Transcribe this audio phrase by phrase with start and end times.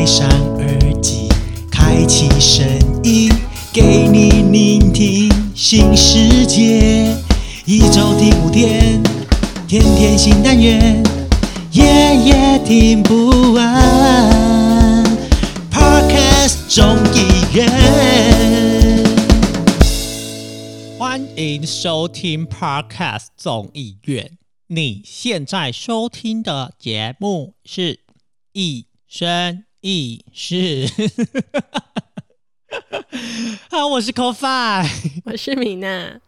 [0.00, 1.28] 戴上耳机，
[1.70, 2.66] 开启声
[3.04, 3.30] 音，
[3.70, 7.14] 给你聆听新世界。
[7.66, 9.02] 一周听五天，
[9.68, 11.02] 天天新单元，
[11.72, 15.04] 夜夜听不完。
[15.70, 17.68] Podcast 众议院，
[20.98, 24.38] 欢迎收听 Podcast 众议院。
[24.68, 27.96] 你现在收听的节目是
[28.54, 30.86] 《一生一世》。
[33.70, 34.88] 好，我是 CoFi，
[35.24, 36.20] 我是米娜。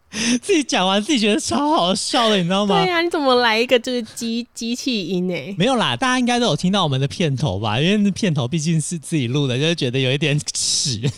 [0.42, 2.82] 自己讲完自己觉得超好笑的，你知道吗？
[2.82, 5.34] 对呀、你怎么来一个就是机机器音呢？
[5.56, 7.80] 没有啦，大家应该都有听到我们的片头吧？
[7.80, 11.00] 因为那片头毕竟是自己录的，就是觉得有一点耻。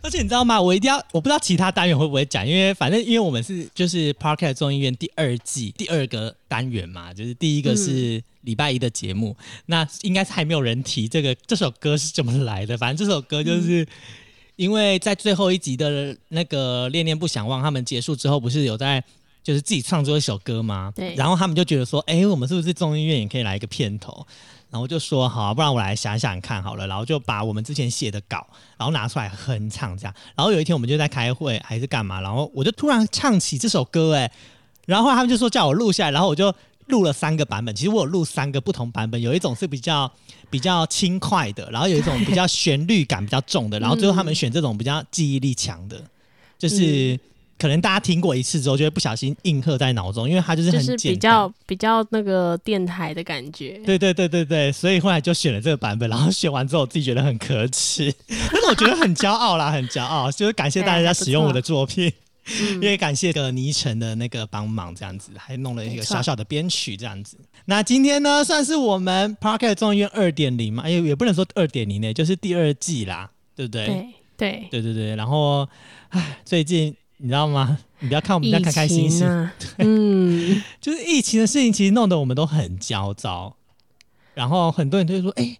[0.00, 0.60] 而且你知道吗？
[0.60, 12.76] 我一定要，我不知道其他单元会不会讲，因为反正因为我们是就是 Parket 众议院第二季第二个单元嘛，就是第一个是礼拜一的节目，那应该是还没有人提这个这首歌是怎么来的。
[12.76, 13.86] 反正这首歌就是。
[14.58, 19.00] 因为在最后一集的那个恋恋不想忘，他们结束之后，不是有在
[19.40, 20.92] 就是自己创作一首歌吗？
[20.96, 24.26] 对然后他们就觉得说，哎、我们是不是中医院也可以来一个片头？
[24.68, 26.88] 然后就说好、啊，不然我来想想看好了。
[26.88, 28.44] 然后就把我们之前写的稿，
[28.76, 30.14] 然后拿出来哼唱这样。
[30.34, 34.28] 然后有一天我们就在开会还是干嘛，然后我就突然唱起这首歌、哎，
[34.86, 36.52] 然后后来他们就说叫我录下来，然后我就
[36.88, 37.74] 录了三个版本。
[37.74, 40.10] 其实我有录三个不同版本，有一种是比较
[40.50, 46.02] 比较轻快的，然后有一种比较旋律感比较重的，然后最后他们选这种比较记忆力强的，
[46.58, 47.18] 就是。
[47.60, 50.96] 可能大家听过一次之后，就会不小心印刻在脑中，因为它就是就是很。
[50.98, 53.80] 比较比较那个电台的感觉。
[53.84, 62.12] 对对对对对，所以后来就选了这个版本，然后选完之后，我自己觉得很可耻， 但是我觉得很骄傲啦，很骄傲，就是感谢大家使用我的作品，
[62.60, 67.36] 嗯因为感谢个倪晨的那个帮忙，这样子还弄了一个小小的编曲，这样子。
[67.66, 73.86] 那今天呢，算是我们 Parket 众议院二点零嘛，哎，也不能说二点零呢，就是第二季啦，对不对？
[73.86, 75.68] 对对，对对对，然后，
[76.10, 77.78] 唉，最近你知道吗？
[78.00, 83.56] 你不要看我们疫这样开开心心，啊， 嗯，就是疫情的事情，其实弄得我们都很焦躁。
[84.34, 85.58] 然后很多人就会说：“哎、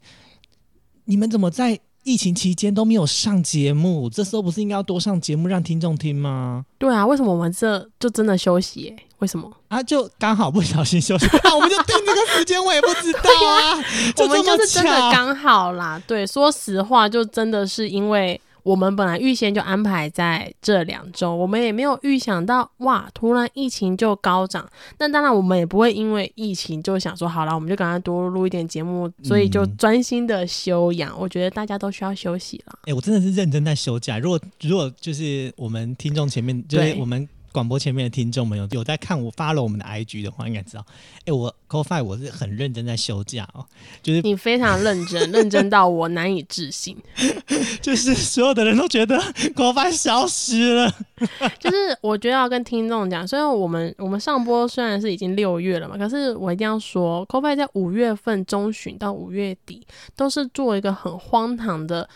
[1.07, 4.09] 你们怎么在疫情期间都没有上节目？
[4.09, 8.97] 这时候不是应该要多上节目让听众听吗对啊，为什么我们这就真的休息欸？
[9.19, 13.77] 为什么？？”啊，就刚好不小心休息啊，我们就定这个时间，我也不知道啊，
[14.17, 16.03] 我们就是真的巧刚好啦。
[16.07, 24.69] 对，说实话，就真的是因为我们本来预先就安排在这两周，我们也没有预想到哇，突然疫情就高涨。
[24.99, 31.19] 那当然，我们也不会因为疫情就想说好了，我们就赶快多录一点节目，所以就嗯专心的休养。
[31.19, 32.79] 我觉得大家都需要休息了。
[32.83, 34.19] 哎、我真的是认真在休假。
[34.19, 40.85] 如果如果就是我们听众前面，就是我们广播前面的听众们有有在看我发了我们的 IG 的话，应该知道，
[41.25, 43.65] 哎、我 c o f i 我是很认真在休假哦，
[44.03, 46.97] 就是你非常认真， 认真到我难以置信。
[47.81, 50.95] 就是所有的人都觉得 c o f i 消失了，
[51.59, 62.09] 就是我觉得要跟听众讲，虽然我们我们上播虽然是已经六月了嘛，可是我一定要说 c o f i 在五月份中旬到五月底都是做一个很荒唐的。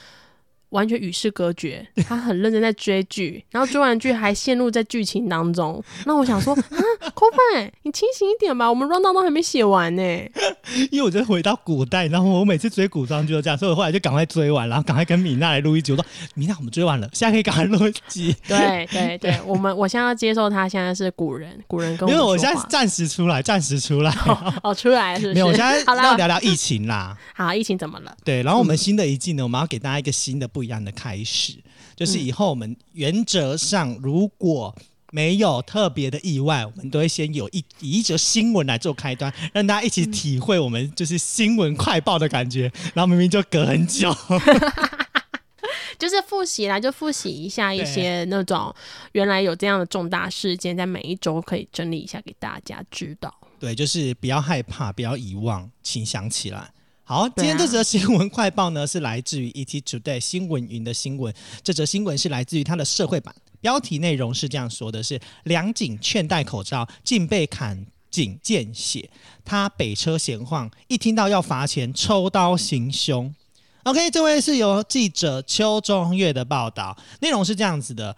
[0.72, 5.83] 完全与世隔绝，他很认真在追剧，然后追完剧还陷入在剧情当中。
[6.05, 6.60] 那我想说啊
[7.55, 10.03] i 你清醒一点吧，我们 round down 都还没写完呢。
[10.91, 15.93] 因为我就回到古代，然后我每次追古装剧都这样，所以我后来就赶快追完，然后赶快跟米娜来录一集。
[15.93, 24.12] 我说米娜，我们追完了，现在可以赶快录一集，对对对，我们我现在要接受他现在是古人，古人跟因为我现在是暂时出来，暂时出来，
[24.62, 25.34] 哦出来了是？
[25.34, 27.16] 没有，我现在要聊聊疫情啦。
[27.34, 28.16] 好，疫情怎么了？
[28.25, 31.54] 对，然后我们新的一季呢，我们要给大家一个新的不一样的开始，
[31.96, 34.74] 就是以后我们原则上如果
[35.10, 42.72] 没有特别的意外，我们都会先有一以一则新闻来做开端，让大家一起体会我们就是新闻快报的感觉。
[42.94, 44.10] 然后明明就隔很久，
[45.98, 48.74] 就是复习啦，就复习一下一些那种
[49.12, 53.32] 原来有这样的重大事件，在每一周可以整理一下给大家知道。
[53.58, 56.72] 对，就是不要害怕，不要遗忘，请想起来。
[57.04, 61.34] 好，今天这则新闻快报呢是来自于 ET Today 新闻云的新闻。
[61.63, 69.10] 这则新闻是来自于它的社会版，标题内容是这样说的：是梁警劝戴口罩，竟被砍颈见血。
[69.45, 73.34] 他北车闲晃，一听到要罚钱，抽刀行凶。
[73.83, 78.16] OK，这位是由记者邱中月的报道，内容是这样子的：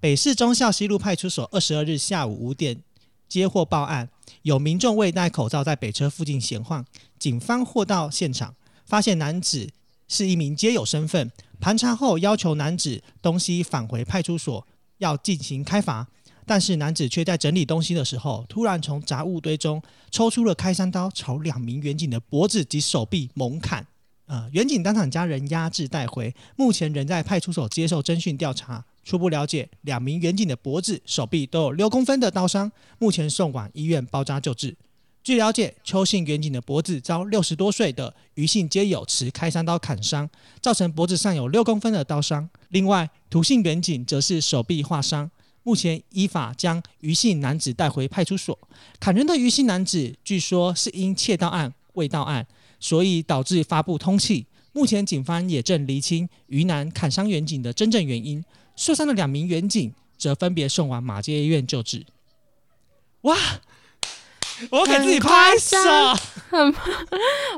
[0.00, 2.82] 北市中校西路派出所二十二日下午五点
[3.28, 4.08] 接获报案，
[4.48, 6.82] 有民众未戴口罩在北车附近闲晃，
[7.18, 8.54] 警方获到现场，
[8.86, 9.68] 发现男子
[10.08, 11.30] 是一名街友身份，
[11.60, 14.66] 盘查后要求男子东西返回派出所，
[14.96, 16.08] 要进行开罚。
[16.46, 23.86] 但是男子却在整理东西的时候，突然从杂物堆中抽出了开山刀，朝两名远警的脖子及手臂猛砍。
[24.28, 28.84] 呃，远警当场将人压制带回，目前仍在派出所接受侦讯调查。
[29.02, 34.76] 初步了解，两名远警的脖子、手臂都有六公分的刀伤，目前送往医院包扎救治。
[35.24, 40.28] 据了解，邱姓远警的脖子遭六十多岁的余姓街友持开山刀砍伤，
[40.60, 42.46] 造成脖子上有六公分的刀伤。
[42.68, 45.30] 另外，涂姓远警则是手臂划伤，
[45.62, 48.58] 目前依法将余姓男子带回派出所。
[49.00, 52.46] 砍人的余姓男子据说是因窃盗案未到案，
[52.78, 54.46] 所以导致发布通气。
[54.72, 58.44] 目前警方也正厘清余男砍伤远警的真正原因。
[58.76, 62.06] 受伤的两名远警则分别送往马街医院救治。
[63.22, 63.36] 哇！
[64.70, 65.78] 我给自己拍手。
[66.50, 66.74] 很，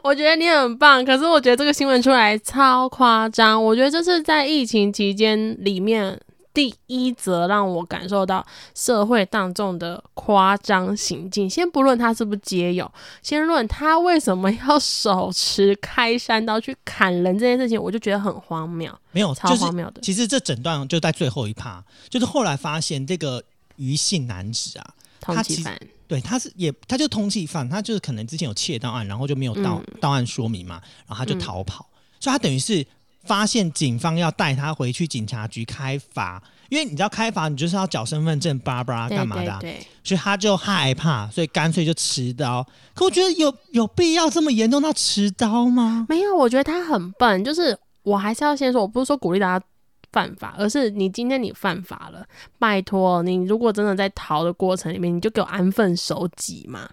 [0.02, 1.02] 我觉得你很棒。
[1.02, 3.62] 可是我觉得这个新闻出来超夸张。
[3.62, 6.20] 我觉得这是在疫情期间里面
[6.52, 8.44] 第一则让我感受到
[8.74, 11.48] 社会大众的夸张行径。
[11.48, 12.90] 先不论他是不是街友，
[13.22, 18.92] 先论他为什么要手持开山刀去砍人这件事情，我就觉得很荒谬。
[19.12, 20.00] 没有，超荒谬的。
[20.00, 23.42] 其实这整段就在最后一趴，就是后来发现这个
[23.76, 25.80] 余姓男子啊，通缉犯。
[26.08, 31.88] 对，他是也，他就通缉犯，他就是可能之前有窃盗案，然后就没有到到案说明嘛，然后他就逃跑，
[32.18, 32.84] 所以他等于是
[33.24, 39.60] 发现警方要带他回去警察局开罚，因为你知道开罚你就是要缴身份证、巴拉干嘛的，
[40.02, 42.66] 所以他就害怕，所以干脆就持刀。
[42.94, 46.06] 可我觉得有有必要这么严重到持刀吗？
[46.08, 49.64] 没有，我觉得他很笨，就是我还是要先说，我不是说鼓励大家。
[50.12, 52.26] 犯法，而是你今天你犯法了，
[52.58, 56.90] 拜托你，如果真的在逃的过程里面，你就给我安分守己嘛。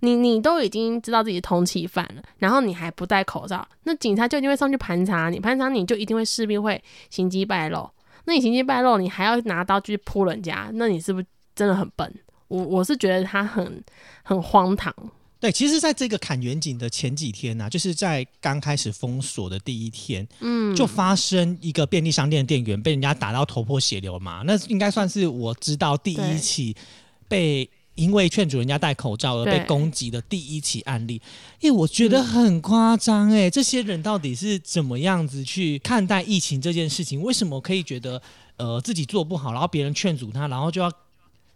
[0.00, 7.88] 你你都已经知道自己通缉犯了，然后你还不戴口罩，那警察就一定会上去盘查你，盘查你就一定会势必会行迹败露。
[8.24, 12.14] 那你行迹败露，你还要拿刀去扑人家，那你是不是真的很笨？
[12.48, 13.82] 我我是觉得他很
[14.22, 14.94] 很荒唐。
[15.40, 26.74] 对，其实，在这个砍远景的前几天呢，就是在刚开始封锁的第一天，嗯，就发生一个便利商店的店员被人家打到头破血流嘛，那应该算是我知道第一起
[27.28, 31.20] 被因为劝阻人家戴口罩而被攻击的第一起案例。
[31.60, 37.20] 因为我觉得很夸张，哎，这些人到底是怎么样子去看待疫情这件事情？
[37.20, 38.22] 为什么可以觉得
[38.56, 40.90] 呃自己做不好，然后别人劝阻他，然后就要？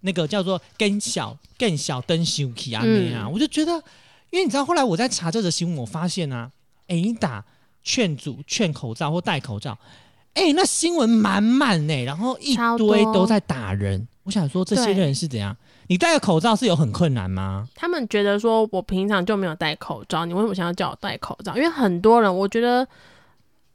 [0.04, 3.72] 那个叫做更小更小灯修起啊那样，我就觉得，
[4.30, 6.50] 因为你知道，后来我在查这则新闻，我发现啊，
[6.88, 7.44] 哎，你打
[7.84, 9.78] 劝阻、劝口罩或戴口罩，
[10.34, 14.08] 哎，那新闻满满呢，然后一堆都在打人。
[14.24, 15.56] 我想说，这些人是怎样？
[15.92, 17.68] 你戴个口罩是有很困难吗？
[17.74, 21.54] 他们觉得说，我平常就没有戴口罩，你为什么想要叫我戴口罩？
[21.54, 22.86] 因为很多人，我觉得。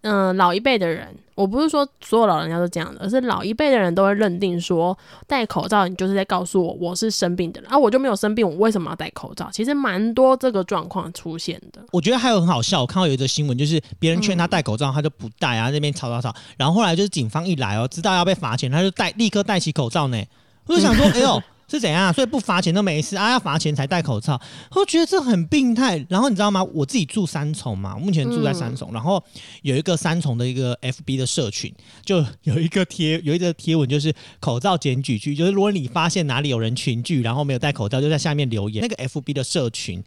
[0.02, 9.50] 嗯，老一辈的人，我不是说所有老人家都这样的，而是老一辈的人都会认定说戴口罩，你就是在告诉我我是生病的人，啊，我就没有生病，我为什么要戴口罩？
[9.52, 11.84] 其实蛮多这个状况出现的。
[11.92, 20.24] 我觉得还有很好笑，我看到有一则新闻，就是别人劝他戴口罩，他就不戴啊，那边吵吵吵，然后后来就是警方一来哦，知道要被罚钱，他就戴，立刻戴起口罩呢。
[20.68, 21.42] 我就想说， 哎呦。
[21.70, 22.14] 是怎样？
[22.14, 24.40] 所以不罚钱都没事啊，要罚钱才戴口罩。
[24.72, 26.06] 我觉得这很病态。
[26.10, 26.64] 然后你知道吗？
[26.64, 28.92] 我自己住三重嘛，目前住在三重。
[28.94, 29.22] 然后
[29.64, 31.74] 有一个三重的一个 FB 的社群，
[32.06, 38.82] 就有一个贴， 有一个贴文，就是口罩检举区，就是如果你发现哪里有人群聚，然后没有戴口罩，就在下面留言。
[38.82, 40.04] 那个 FB 的社群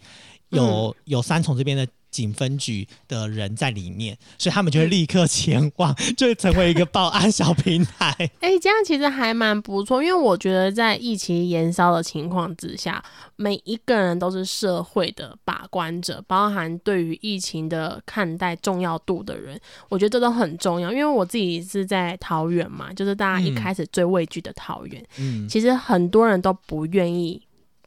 [0.48, 1.86] 有有三重这边的。
[2.10, 8.14] 警分局的人在里面，所以他们就会立刻前往， 就会成为一个报案小平台。
[8.40, 13.02] 哎，这样其实还蛮不错，因为我觉得在疫情延烧的情况之下，
[13.36, 20.90] 每一个人都是社会的把关者，包含对于疫情的看待重要度的人，我觉得这都很重要。
[20.92, 27.40] 因为我自己是在桃园嘛，就是大家一开始最畏惧的桃园，嗯，其实很多人都不愿意。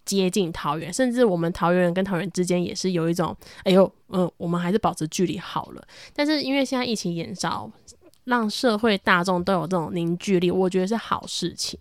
[0.06, 5.88] 接近桃园，甚至我们桃园人跟桃园之间也是有一种，哎呦，嗯，我们还是保持距离好了。
[6.14, 7.72] 但是因为现在疫情延烧，
[8.26, 11.80] 让社会大众都有这种凝聚力，我觉得是好事情。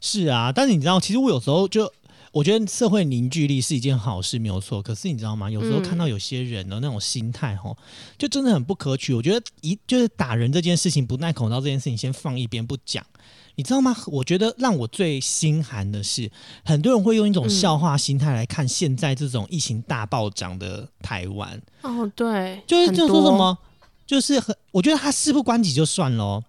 [0.00, 1.90] 是啊，但是你知道，其实我有时候就
[2.32, 4.82] 我觉得社会凝聚力是一件好事，没有错。
[4.82, 5.50] 可是你知道吗？
[5.50, 7.76] 有时候看到有些人的那种心态，吼，
[8.18, 9.14] 就真的很不可取。
[9.14, 13.04] 我觉得一就是打人这件事情，不戴口罩这件事情，先放一边不讲。
[13.56, 13.96] 你知道吗？
[14.06, 16.30] 我觉得让我最心寒的是，
[16.64, 21.60] 很多人会用一种笑话心态来看现在这种疫情大暴涨的台湾。
[21.82, 23.56] 哦，对，就是就说什么，
[24.06, 26.42] 就是很，我觉得他事不关己就算了，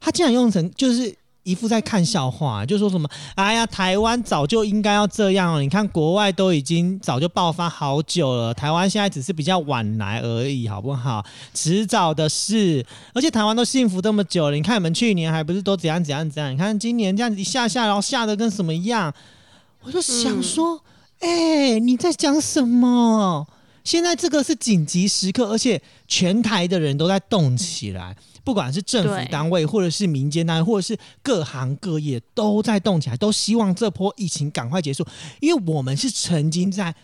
[0.00, 1.14] 他竟然用成就是
[1.44, 11.24] 一副在看笑话，就说什么哎呀，台湾早就应该要这样了，你看国外都已经早就爆发好久了，台湾现在只是比较晚来而已，好不好？
[11.52, 16.52] 迟早的事，而且台湾都幸福这么久了，你看你们去年还不是都怎样怎样怎样？
[16.52, 19.12] 你看今年这样子一下下，然后下的跟什么一样？
[19.84, 20.80] 我就想说，
[21.18, 23.46] 哎、你在讲什么？
[23.84, 35.06] 现在这个是紧急时刻，而且全台的人都在动起来，不管是政府单位，或者是民间单位，或者是各行各业都在动起来，都希望这波疫情赶快结束，
[35.40, 36.94] 因为我们是曾经在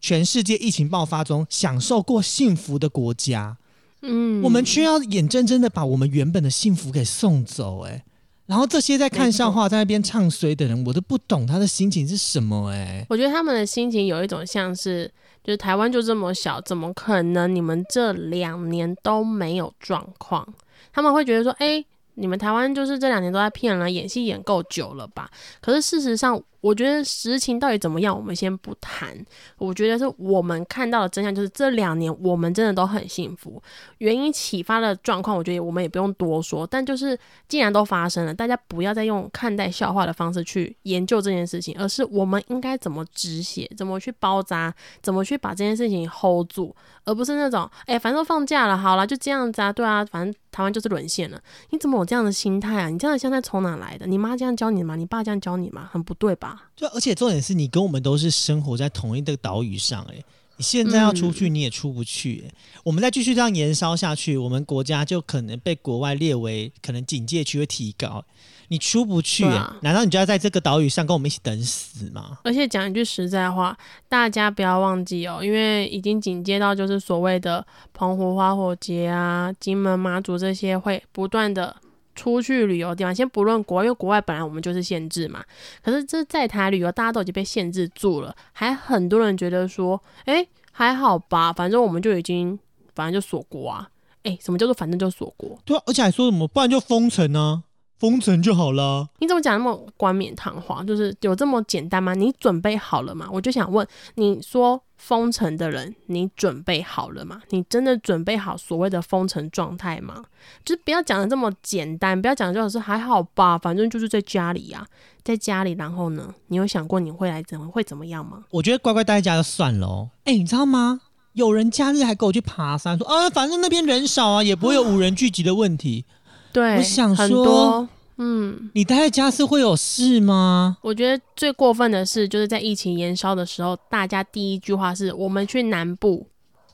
[0.00, 3.56] 全世界疫情爆发中享受过幸福的国家，
[4.02, 8.04] 嗯，我们却要眼睁睁的把我们原本的幸福给送走、哎。
[8.44, 13.04] 然后这些在看笑话、在那边唱衰的人，我都不懂他的心情是什么、哎。
[13.08, 15.10] 我觉得他们的心情有一种像是，
[15.46, 20.44] 就是台湾就这么小，怎么可能你们这两年都没有状况？
[20.92, 21.84] 他们会觉得说，哎、
[22.14, 25.30] 你们台湾就是这两年都在骗人，演戏演够久了吧？
[25.60, 29.16] 可是事实上，我觉得实情到底怎么样，我们先不谈。
[29.56, 33.62] 我觉得是我们看到的真相，就是这两年我们真的都很幸福。
[33.98, 36.66] 原因启发的状况，我觉得我们也不用多说。
[36.66, 51.40] 但就是既然都发生了，大家不要再用看待笑话的方式去研究这件事情，而是我们应该怎么止血，怎么去包扎，怎么去把这件事情 hold 住，而不是那种哎、反正都放假了，好了，就这样子啊，对啊，反正台湾就是沦陷了。
[51.70, 52.88] 你怎么有这样的心态啊？
[52.88, 54.06] 你这样的心态从哪来的？
[54.06, 54.96] 你妈这样教你吗？
[54.96, 55.88] 你爸这样教你吗？
[55.92, 56.55] 很不对吧？
[56.74, 60.24] 就而且重点是你跟我们都是生活在同一个岛屿上、欸，
[60.56, 68.24] 你现在要出去你也出不去、欸，我们再继续这样延烧下去，我们国家就可能被国外列为可能警戒区会提高，
[68.68, 72.38] 你出不去、欸，啊难道你就要在这个岛屿上跟我们一起等死吗？
[72.44, 73.76] 而且讲一句实在话，
[74.08, 81.76] 大家不要忘记哦，因为已经警戒到就是所谓的澎湖花火节啊、金门、马祖这些会不断的
[82.16, 83.14] 出去旅游的地方。
[83.14, 85.44] 先不论国外，因为国外本来我们就是限制嘛，
[85.84, 92.58] 可是这在台旅游大家都已经被限制住了，还很多人觉得说，诶，还好吧，反正我们就已经
[92.94, 93.88] 反正就锁国啊。
[94.24, 95.56] 诶，什么叫做反正就锁国？
[95.64, 97.62] 对啊，而且还说什么，不然就封城啊，
[97.98, 99.08] 封城就好了。
[99.20, 100.84] 你怎么讲那么冠冕堂皇？
[100.84, 102.12] 就是有这么简单吗？
[102.12, 103.28] 你准备好了吗？
[103.30, 107.40] 我就想问，你说封城的人，你准备好了吗？
[107.50, 110.24] 你真的准备好所谓的封城状态吗？
[110.64, 114.84] 就是不要讲的这么简单，不要讲的就是还好吧，反正就是在家里呀、
[115.22, 118.42] 在家里，然后呢，你有想过你会来怎么会怎么样吗？
[118.50, 120.10] 我觉得乖乖待在家就算了哦。
[120.24, 121.02] 哎、你知道吗？
[121.34, 126.04] 有人假日还跟我去爬山，说啊，反正那边人少啊，也不会有五人聚集的问题。
[126.52, 130.78] 对，我想很说多，嗯，你待在家是会有事吗？
[130.80, 136.26] 我觉得最过分的是，就是在疫情延烧的时候，大家第一句话是我们去南部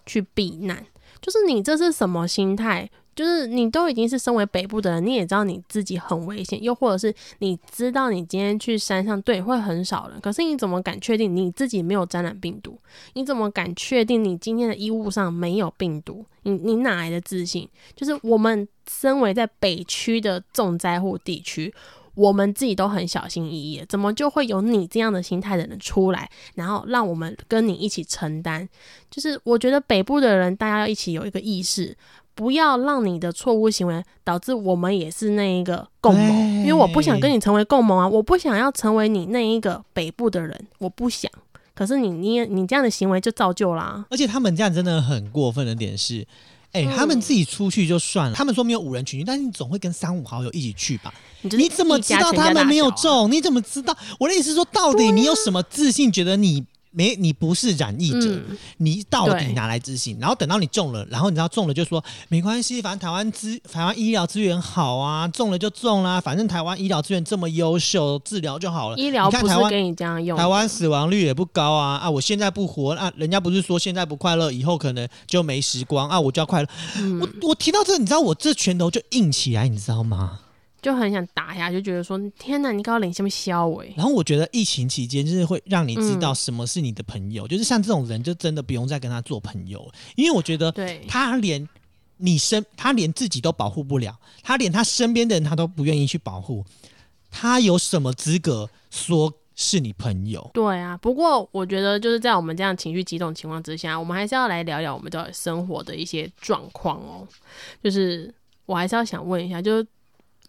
[0.07, 0.87] 去避难，
[1.21, 2.89] 就是你这是什么心态？
[3.15, 12.79] 就是你都已经是身为北部的人，你也知道你自己很危险，又或者是你知道你今天去山上对会很少人，可是你怎么敢确定你自己没有感染病毒？
[13.15, 16.25] 你怎么敢确定你今天的衣物上没有病毒？
[16.43, 17.69] 你你哪来的自信？
[17.95, 21.73] 就是我们身为在北区的重灾户地区，
[22.15, 28.69] 我们自己都很小心翼翼，怎么就会有你这样的心态的人出来，然后让我们跟你一起承担？
[29.11, 31.97] 就是我觉得北部的人，大家要一起有一个意识，
[32.35, 41.31] 不要让你的错误行为导致我们也是那一个共谋，因为我不想跟你成为共谋啊，我不想要成为你那一个北部的人，我不想。
[41.75, 46.27] 可是你你也你这样的行为就造就啦、而且他们这样真的很过分的点是，
[46.73, 51.13] 哎、嗯他们自己出去就算了，他们说没有五人群聚，但是你总会跟三五好友一起去吧？
[51.41, 53.31] 你怎么知道他们没有中？
[53.33, 53.97] 你怎么知道？
[54.21, 58.29] 我的意思是说，到底你有什么自信，觉得你没你不是染疫者？
[58.35, 60.17] 嗯，你到底对哪来自信？
[60.21, 68.97] 然后等到你中了，然后你知道中了就说没关系，反正台湾资台湾医疗资源好啊，中了就中啦，反正台湾医疗资源这么优秀，治疗就好了。
[68.97, 72.11] 医疗不是给你这样用，台湾死亡率也不高啊啊！
[72.11, 76.69] 我现在不活啊，人家不是说现在不快乐，以后可能就没时光啊，我就要快乐。
[76.99, 80.41] 嗯我我提到这，你知道我这拳头就硬起来，你知道吗？
[80.83, 91.67] 就很想打下，就觉得说天哪，你搞领下面消尾，然后我觉得疫情期间就是会让你知道嗯什么是你的朋友，就是像这种人就真的不用再跟他做朋友，因为我觉得对，他连
[92.17, 96.65] 你身，他连自己都保护不了，他连他身边的人他都不愿意去保护，
[97.31, 100.51] 他有什么资格说是你朋友？
[100.53, 107.27] 对啊，不过我觉得就是在我们这样情绪激动情况之下，我们还是要来聊聊我们的生活的一些状况哦。
[107.83, 108.35] 就是
[108.67, 109.87] 我还是要想问一下，就是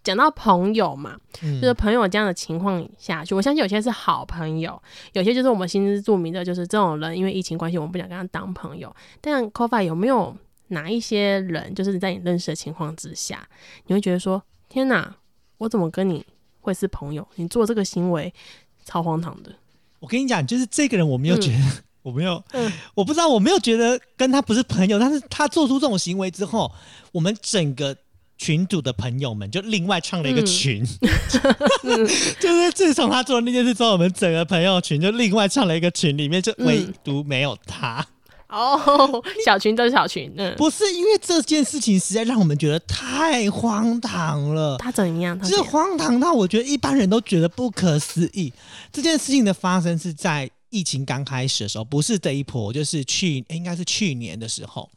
[0.03, 4.81] 讲到朋友嘛，嗯就是朋友这样的情况下去，我相信有些是好朋友，
[5.13, 8.93] 有些就是我们心知肚明的，就是这种人因为疫情关系，我们不想跟他当朋友。
[9.21, 10.35] 但 c o f i 有没有
[10.67, 13.47] 哪一些人，就是在你认识的情况之下，
[13.87, 15.15] 你会觉得说，天哪，
[15.57, 16.25] 我怎么跟你
[16.59, 18.33] 会是朋友，你做这个行为
[18.83, 19.51] 超荒唐的。
[19.99, 26.69] 我跟你讲，就是这个人，我没有觉得， 我没有，嗯我不知道，我没有觉得跟他不是朋友，但是他做出这种行为之后，
[27.13, 27.95] 我们整个
[28.37, 30.83] 群主的朋友们就另外创了一个嗯群，
[32.39, 38.05] 就是自从他做了那件事之后，我们整个朋友群就另外创了一个群，里面就唯嗯独没有他。
[38.49, 44.77] 哦，小群都是小群，嗯，不是因为这件事情实在让我们觉得太荒唐了。
[44.77, 45.37] 他怎样？
[45.39, 48.53] 他是荒唐到我觉得一般人都觉得不可思议。
[48.91, 54.87] 这件事情的发生是在疫情刚开始的时候，不是这一波，就是去诶应该是去年的时候。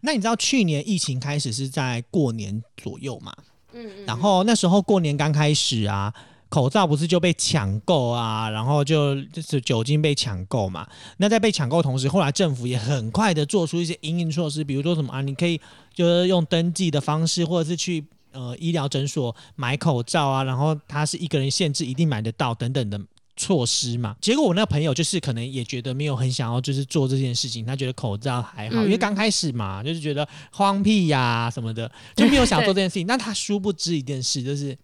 [0.00, 3.34] 那你知道去年疫情开始是在过年左右嘛？
[3.72, 6.12] 嗯嗯，然后那时候过年刚开始啊，
[6.48, 10.88] 口罩不是就被抢购啊，然后就就是酒精被抢购嘛。
[11.18, 15.60] 那在被抢购同时，后来政府也很快的做出一些应应措施，比如说什么啊，你可以
[15.92, 18.02] 就是用登记的方式，或者是去
[18.32, 22.98] 呃医疗诊所买口罩啊，然后它是一个人限制一定买得到等等的。
[23.38, 27.64] 措施嘛，结果我那个朋友就是可能也觉得没有很想要，就是做这件事情。
[27.64, 33.06] 他觉得口罩还好，嗯因为刚开始嘛，就是觉得荒僻呀、什么的， 就没有想做这件事情。
[33.06, 34.76] 那他殊不知一件事，就是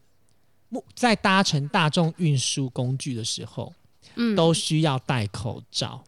[0.94, 3.72] 在搭乘大众运输工具的时候，
[4.14, 6.02] 嗯都需要戴口罩。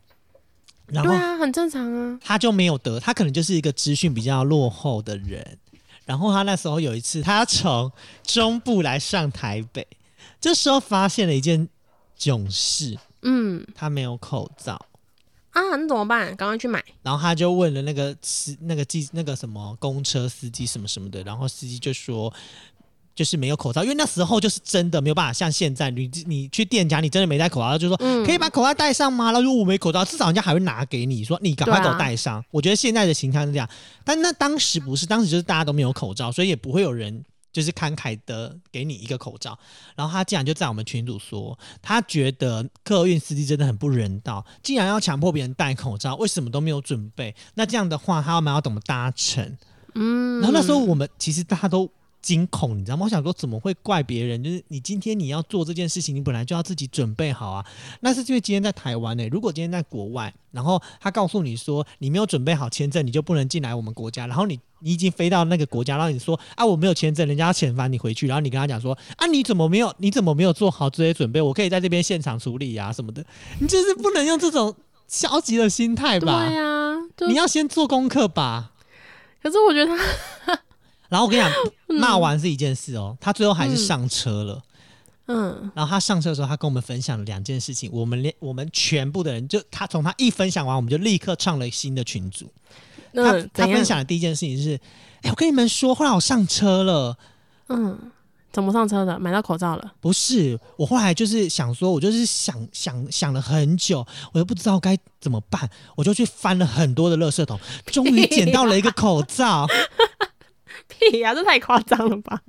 [0.87, 2.19] 然后对啊，很正常啊。
[2.23, 5.59] 他就没有得，他可能就是一个资讯比较落后的人。
[6.05, 7.91] 然后他那时候有一次，他从
[8.23, 9.85] 中部来上台北，
[10.41, 11.69] 这时候发现了一件
[12.17, 14.75] 囧事，嗯他没有口罩。
[15.51, 16.37] 啊，那怎么办？
[16.37, 16.85] 赶快去买。
[17.03, 22.31] 然后他就问了那个司那个记那个什么公车司机什么什么的，然后司机就说
[23.15, 29.33] 就是没有口罩，因为那时候就是真的没有办法像现在，你你去店家你真的没戴口罩，他就说、嗯可以把口罩戴上吗？
[29.33, 32.45] 然后如果我没口罩，至少人家还会拿给你说你赶快给我戴上。
[32.51, 33.67] 我觉得现在的形象是这样，
[34.05, 37.25] 但那当时不是，当时就是大家都没有口罩，所以也不会有人。
[37.57, 39.59] 就是慷慨的给你一个口罩，
[39.95, 47.35] 然后他竟然就在我们群组说，他觉得客运司机真的很不人道，竟然要强迫别人戴口罩，为什么都没有准备？
[47.55, 49.57] 那这样的话，他们要怎么搭乘？
[49.95, 53.05] 嗯，然后那时候我们其实大家都惊恐，你知道吗？
[53.05, 54.45] 我想说怎么会怪别人？
[54.45, 57.65] 就是你今天你要做这件事情，你本来就要自己准备好啊。
[58.01, 71.41] 那是因为今天在台湾呢、欸如果今天在国外，然后他告诉你说你没有准备好签证，你就不能进来我们国家，然后你你已经飞到那个国家，然后你说啊我没有签证，人家要遣返你回去，然后你跟他讲说啊你怎么没有你怎么没有做好这些准备？
[71.41, 73.25] 我可以在这边现场处理啊什么的，
[73.61, 74.75] 你就是不能用这种
[75.09, 76.55] 消极的心态吧对？
[76.57, 78.73] 呀、就你要先做功课吧。
[79.43, 79.97] 可是我觉得
[80.45, 80.59] 他，
[81.09, 81.53] 然后我跟你讲，
[82.01, 84.63] 骂完是一件事哦，他最后还是上车了。
[85.29, 92.47] 嗯然后他上车的时候，他跟我们分享了两件事情，我们连我们全部的人就他从他一分享完，我们就立刻创了新的群组。
[93.17, 94.79] 他嗯，他分享的第一件事情是，
[95.23, 97.17] 哎，我跟你们说，后来我上车了。
[97.69, 97.99] 嗯，
[98.53, 99.19] 怎么上车的？
[99.19, 99.93] 买到口罩了。
[100.01, 109.67] 不是，我后来就是想说，我就是想想想了很久，我又不知道该怎么办，我就去翻了很多的垃圾桶，终于捡到了一个口罩，
[110.99, 112.41] 屁呀、这太夸张了吧？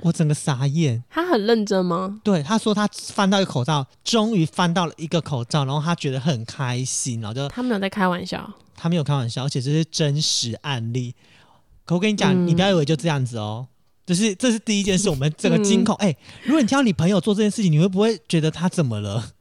[0.00, 1.02] 我整个傻眼。
[1.08, 2.20] 他很认真吗？
[2.24, 8.52] 对，他说他翻到一个口罩，终于翻到了一个口罩，然后他觉得很开心，然后就他没有在开玩笑。
[8.76, 11.14] 他没有开玩笑，而且这是真实案例。
[11.84, 13.66] 可我跟你讲，嗯你不要以为就这样子哦，
[14.06, 15.94] 就是这是第一件事，我们整个惊恐。
[15.96, 19.32] 哎、如果你听到你朋友做这件事情，你会不会觉得他怎么了？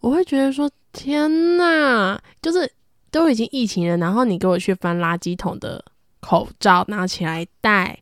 [0.00, 2.70] 我会觉得说，天哪，就是
[3.10, 5.82] 都已经疫情了，然后你给我去翻垃圾桶的
[6.22, 7.98] 口罩拿起来戴，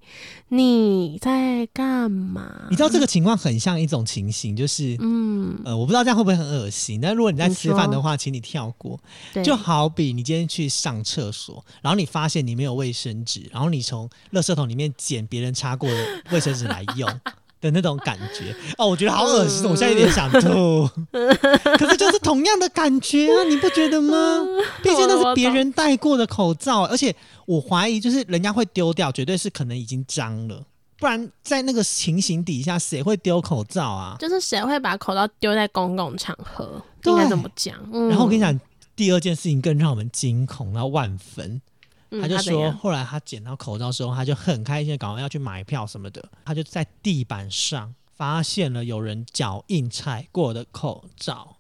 [0.49, 2.67] 你在干嘛？
[2.69, 4.97] 你知道这个情况很像一种情形，就是。
[5.01, 7.01] 嗯，呃，我不知道这样会不会很恶心。
[7.01, 9.01] 但如果你在吃饭的说话，请你跳过。
[9.43, 17.09] 就好比你今天去上厕所，然后你发现你没有卫生纸，然后你从垃圾桶里面捡别人擦过的卫生纸来用
[17.61, 18.55] 的那种感觉。
[18.79, 20.89] 哦，我觉得好恶心，我现在有点想吐。
[21.79, 24.45] 可是就是同样的感觉啊，你不觉得吗？
[24.83, 27.15] 毕竟那是别人戴过的口罩，而且
[27.47, 30.65] 我怀疑就是人家会丢掉，绝对是可能已经脏了。
[30.99, 34.17] 不然在那个情形底下，谁会丢口罩啊？
[34.19, 36.83] 就是谁会把口罩丢在公共场合？
[37.05, 37.75] 应该怎么讲？
[37.93, 38.61] 嗯、然后我跟你，讲，
[38.95, 41.63] 第二件事情更让我们惊恐到万分。
[42.11, 51.57] 嗯、他就说，后来他捡到口罩的时候，他就很开心的赶快要去买票什么的，他就在地板上发现了有人脚印踩过的口罩，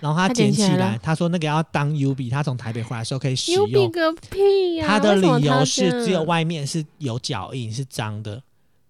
[0.00, 3.92] 然后他他捡起来，捡起来他说那个要当 U B，他从台北回来的时候可以使牛逼用。
[3.92, 8.42] 个屁呀、他的理由是只有外面是有脚印是脏的，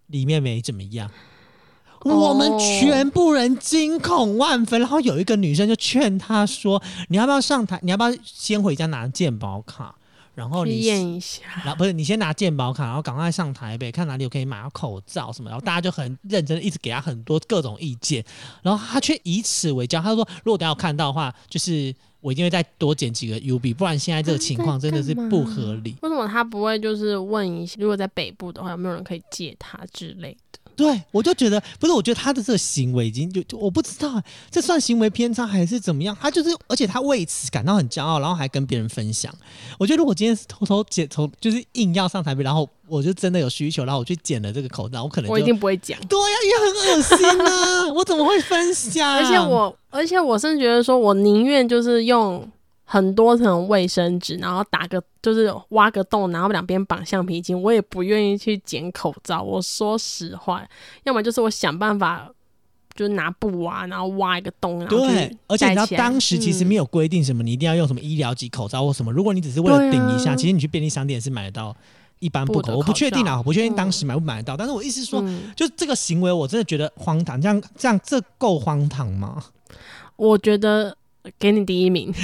[0.06, 1.10] 里面没怎么样。
[2.02, 7.80] 哦我们全部人惊恐万分，然后有一个女生就劝他说：“你要不要上台？
[7.82, 9.96] 你要不要先回家拿健保卡？
[10.38, 11.42] 然后你验一下。
[11.66, 18.24] 然后不是你先拿健保卡，然后赶快上台北看哪里有可以买到口罩什么，然后大家就很认真的一直给他很多各种意见，
[18.62, 25.96] 然后他却以此为骄，他说如果等下有看到的话，就是我一定会再多捡几个 U B，不然现在这个情况真的是不合理。
[26.02, 30.57] 为什么他不会就是问一下，如果在北部的话，有没有人可以借他之类的？
[30.78, 36.16] 对，我就觉得不是，我觉得他的这个行为已经就就我不知道这算行为偏差还是怎么样。
[36.20, 39.34] 他就是，而且他为此感到很骄傲，然后还跟别人分享。
[39.76, 45.98] 我觉得如果今天是偷偷剪，从就是硬要上台北，然后我就真的有需求，然后我去剪了这个口罩，我可能就我一定不会讲。
[46.06, 47.92] 对呀、因为很恶心啊！
[47.92, 49.16] 我怎么会分享？
[49.16, 52.48] 而且我，而且我甚至觉得说，我宁愿就是用
[52.90, 59.42] 很多层卫生纸，然后打个就是挖个洞，然后两边绑橡皮筋，我也不愿意去剪口罩。
[59.42, 60.66] 我说实话，
[61.04, 62.30] 要么就是我想办法，
[62.94, 69.12] 就是拿布挖，然后挖一个洞，然后对，而且你知道当时其实嗯没有规定什么，你一定要用什么医疗级口罩或什么。
[69.12, 71.76] 如果你只是为了顶一下，其实你去便利商店是买得到
[72.20, 72.60] 一般布口。
[72.62, 74.56] 布的我不确定啊，我不确定当时买不买得到。
[74.56, 77.38] 但是我意思是说，嗯就这个行为，我真的觉得荒唐。
[77.38, 79.44] 这样这样，这够荒唐吗？
[80.16, 80.96] 我觉得
[81.38, 82.12] 给你第一名。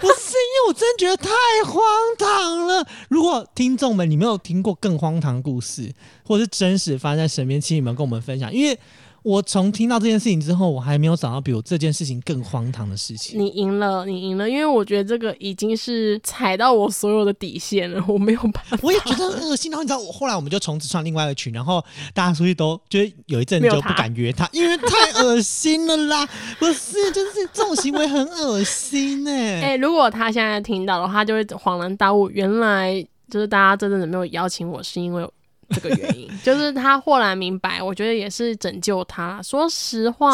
[0.00, 1.30] 不是，因为我真觉得太
[1.64, 1.82] 荒
[2.18, 2.86] 唐了。
[3.08, 5.92] 如果听众们你没有听过更荒唐的故事，
[6.24, 8.52] 或是真实发生在身边，请你们跟我们分享。
[8.52, 8.78] 因为
[9.22, 13.38] 我从听到这件事情之后，我还没有找到比我这件事情更荒唐的事情。
[13.38, 18.78] 你赢了，你赢了，因为我觉得这个已经是踩到我所有的底线了，我没有办法。
[18.82, 19.70] 我也觉得很恶心。
[19.70, 26.26] 然后你知道，我后来我们就从此创另外一个群，然后大家出去都就是有一阵就不敢约他，因为太恶心了啦。
[26.58, 35.28] 不是，就是这种行为很恶心哎、哎、如果他现在听到的话，他就会恍然大悟，原来就是大家真正的没有邀请我，是因为
[35.70, 39.42] 这个原因， 就是他豁然明白，我觉得也是拯救他。
[39.42, 40.32] 说实话，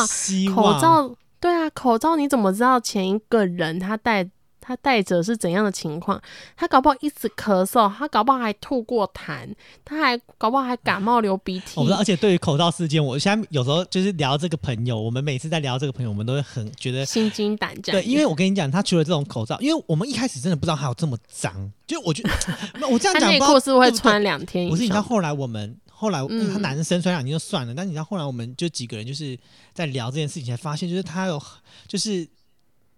[0.55, 4.29] 口罩，对啊，口罩你怎么知道前一个人他戴
[4.67, 6.21] 他戴着是怎样的情况？
[6.57, 9.49] 他搞不好一直咳嗽，他搞不好还吐过痰，
[9.85, 17.07] 他还搞不好还感冒流鼻涕我不知道，而且对于口罩事件，我现在有时候就是聊这个朋友，我们每次在聊这个朋友，我们都会很觉得。
[17.07, 17.95] 心惊胆战。
[17.95, 22.31] 对，因为我跟你讲，他除了这种口罩，因为我们一开始真的不知道还有这么脏，就我觉得
[22.89, 25.03] 我这样讲不知道内裤是不是会穿两天以不是，你知道。
[25.03, 29.39] 后来我们后来，嗯，他嗯男生虽然已经就算了，但你知道后来我们就几个人就是
[29.73, 31.41] 在聊这件事情，才发现就是他有
[31.87, 32.27] 就是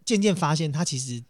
[0.05, 1.23] 渐渐发现他其实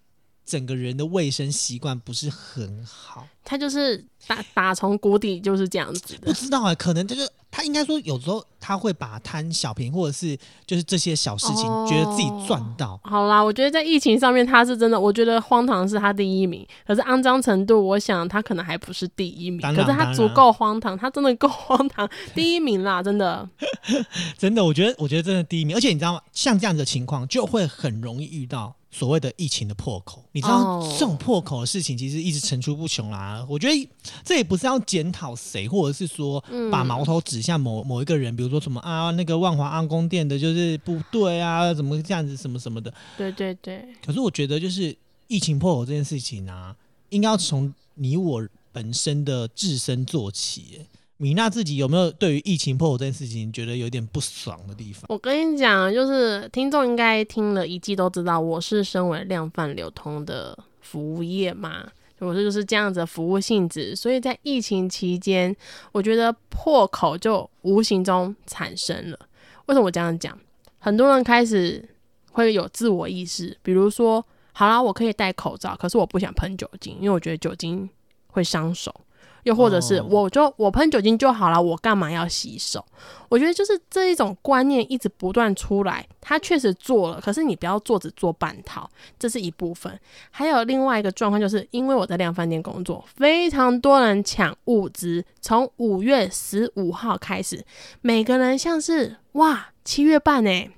[0.49, 3.27] 整个人的卫生习惯不是很好。
[3.45, 6.27] 他就是打打从谷底就是这样子的。
[6.27, 13.01] 不知道啊、可能就是他应该说有时候他会把贪小便宜或者是就是这些小事情，哦觉得自己赚到。
[13.05, 23.49] 好啦，我觉得在疫情上面他是真的，我觉得荒唐是他第一名，可是肮脏程度，我想他可能还不是第一名，可是他足够荒唐，他真的够荒唐，第一名啦，真的。
[24.37, 26.21] 真的，我觉得我觉得真的第一名，而且你知道吗？
[26.33, 30.25] 像这样的情况就会很容易遇到所谓的疫情的破口。
[30.33, 33.47] 你知道、哦这种破口的事情其实一直层出不穷啦。
[33.49, 33.89] 我觉得
[34.25, 42.93] 这也不是要检讨谁，或者是说嗯把矛头指向某某一个人，比如说什么啊那个万华安宫店的就是不对啊，怎么这样子什么什么的。
[43.17, 44.97] 对对对，可是我觉得就是
[45.27, 46.75] 疫情破口这件事情啊，
[47.11, 50.87] 应该要从你我本身的自身做起耶。
[51.21, 55.05] 米娜自己有没有对于疫情破口这件事情觉得有点不爽的地方？
[55.09, 61.89] 我跟你讲，就是听众应该听了一季都知道，我是身为量贩流通的服务业嘛。
[62.21, 65.55] 我这就是这样子的服务性质，所以在疫情期间，
[65.93, 69.19] 我觉得破口就无形中产生了。
[69.67, 70.37] 为什么我这样讲？
[70.79, 71.85] 很多人开始
[72.31, 77.89] 会有自我意识，比如说，好啦，我可以戴口罩，可是我不想喷酒精，因为我觉得酒精
[78.29, 78.95] 会伤手。
[79.45, 82.85] 又或者是哦我就我喷酒精就好了，我干嘛要洗手？
[83.29, 89.99] 我觉得就是这一种观念一直不断出来，他确实做了，可是你不要做只做半套，这是一部分。
[90.31, 97.65] 还有另外一个状况，就是因为我在量饭店工作，非常多人抢物资，从五月十五号开始，
[98.01, 100.71] 每个人像是哇七月半哎，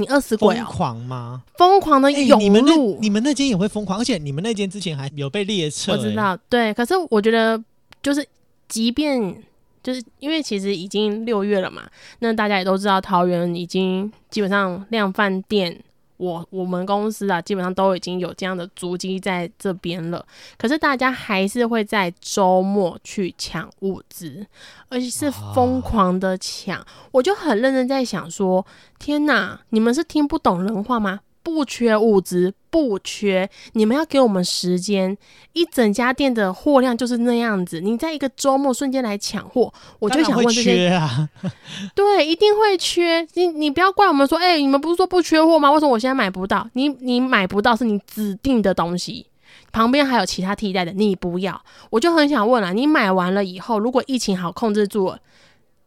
[0.00, 1.42] 你饿死鬼疯哦，狂吗？
[1.56, 7.62] 疯狂的哎、涌你们那入，你们那间也会疯狂，而且你们那间之前还有被列车、哎，我知道，对，可是我觉得
[8.02, 8.26] 就是，
[8.68, 9.42] 即便
[9.82, 11.82] 就是因为其实已经六月了嘛，
[12.20, 15.78] 那大家也都知道，桃园已经基本上量饭店，
[16.20, 20.24] 我我们公司啊，基本上都已经有这样的足迹在这边了。
[20.58, 24.46] 可是大家还是会在周末去抢物资，
[24.90, 26.86] 而且是疯狂的抢。
[27.10, 28.66] 我就很认真在想说，
[28.98, 31.20] 天哪，你们是听不懂人话吗？
[31.42, 35.16] 不缺物资，不缺，你们要给我们时间。
[35.52, 41.28] 一整家店的货量就是那样子，你在一个周末瞬间来抢货，我就想问这些缺啊，
[41.94, 43.26] 对，一定会缺。
[43.34, 45.72] 你你不要怪我们说，哎、你们不是说不缺货吗？
[45.72, 46.68] 为什么我现在买不到？
[46.74, 49.26] 你你买不到是你指定的东西，
[49.72, 51.60] 旁边还有其他替代的，你不要。
[51.90, 55.18] 我就很想问了，你买完了以后，如果疫情好控制住了，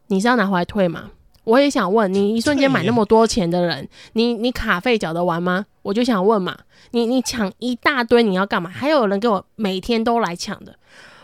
[0.08, 1.10] 你是要拿回来退吗？
[1.44, 5.66] 我也想问你，一瞬间买那么多钱的人，你你卡费缴得完吗？
[5.82, 6.58] 我就想问嘛，
[6.92, 8.70] 你你抢一大堆，你要干嘛？
[8.70, 10.74] 还有人给我每天都来抢的，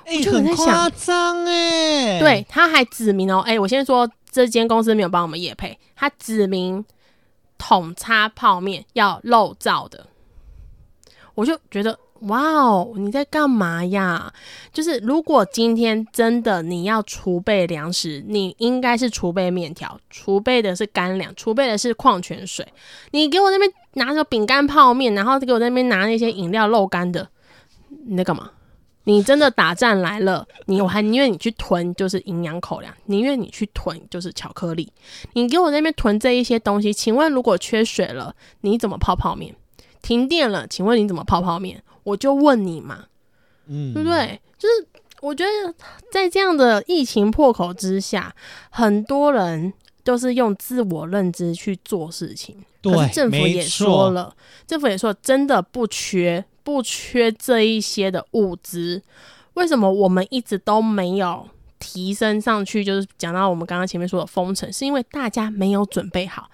[0.06, 2.18] 我、就很在想夸张哎。
[2.20, 6.85] 对，他还指明哦，哎、我先说这间公司没有帮我们业配，他指明
[7.56, 10.06] 桶叉泡面要漏罩的，
[11.35, 14.33] 我就觉得哇哦，你在干嘛呀？
[14.72, 22.66] 就是如果今天真的你要储备粮食，你应该是储备面条，储备的是干粮，储备的是矿泉水。
[23.12, 27.26] 你给我那边拿着饼干泡面，然后给我那边拿那些饮料漏干的，
[28.06, 28.50] 你在干嘛？
[29.04, 34.92] 你真的打战来了，你我还宁愿你去囤就是营养口粮，宁愿你去囤就是巧克力。
[35.33, 39.56] 你给我那边囤这一些东西，请问如果缺水了，你怎么泡泡面？
[40.02, 41.83] 停电了，请问你怎么泡泡面？
[42.02, 43.04] 我就问你嘛，
[43.66, 44.40] 嗯对不对？
[44.58, 44.86] 就是
[45.20, 45.74] 我觉得
[46.10, 48.34] 在这样的疫情破口之下，
[48.70, 52.56] 很多人都是用自我认知去做事情。
[52.82, 54.34] 可对是政府也说了，
[54.66, 59.02] 政府也说真的不缺不缺这一些的物资，
[59.54, 61.46] 为什么我们一直都没有
[61.78, 62.82] 提升上去？
[62.82, 66.50] 就是讲到我们刚刚前面说的封城，是因为大家没有准备好。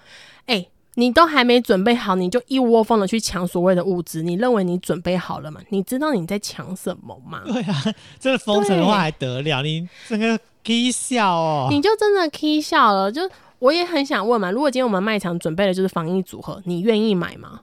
[0.97, 5.61] 哎、你都还没准备好，你就一窝蜂的去抢所谓的物资，你认为你准备好了吗？
[5.69, 7.43] 你知道你在抢什么吗？
[7.45, 7.83] 对啊，
[8.19, 9.61] 真的封城的话对还得了？
[9.61, 11.67] 你整个 k 笑哦。
[11.69, 13.11] 你就真的 k 笑了。
[13.11, 13.21] 就
[13.59, 17.61] 我也很想问嘛，如果今天我们卖场准备的就是防疫组合，你愿意买吗？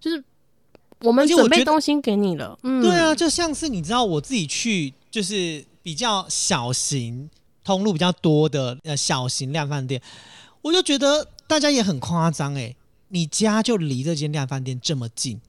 [0.00, 0.22] 就是
[1.00, 7.30] 我们准备东西给你了，嗯，对啊，就像是你知道我自己去，就是比较小型、
[7.64, 10.00] 通路比较多的呃小型量饭店，
[10.60, 12.74] 我就觉得大家也很夸张哎，
[13.08, 15.40] 你家就离这间量饭店这么近，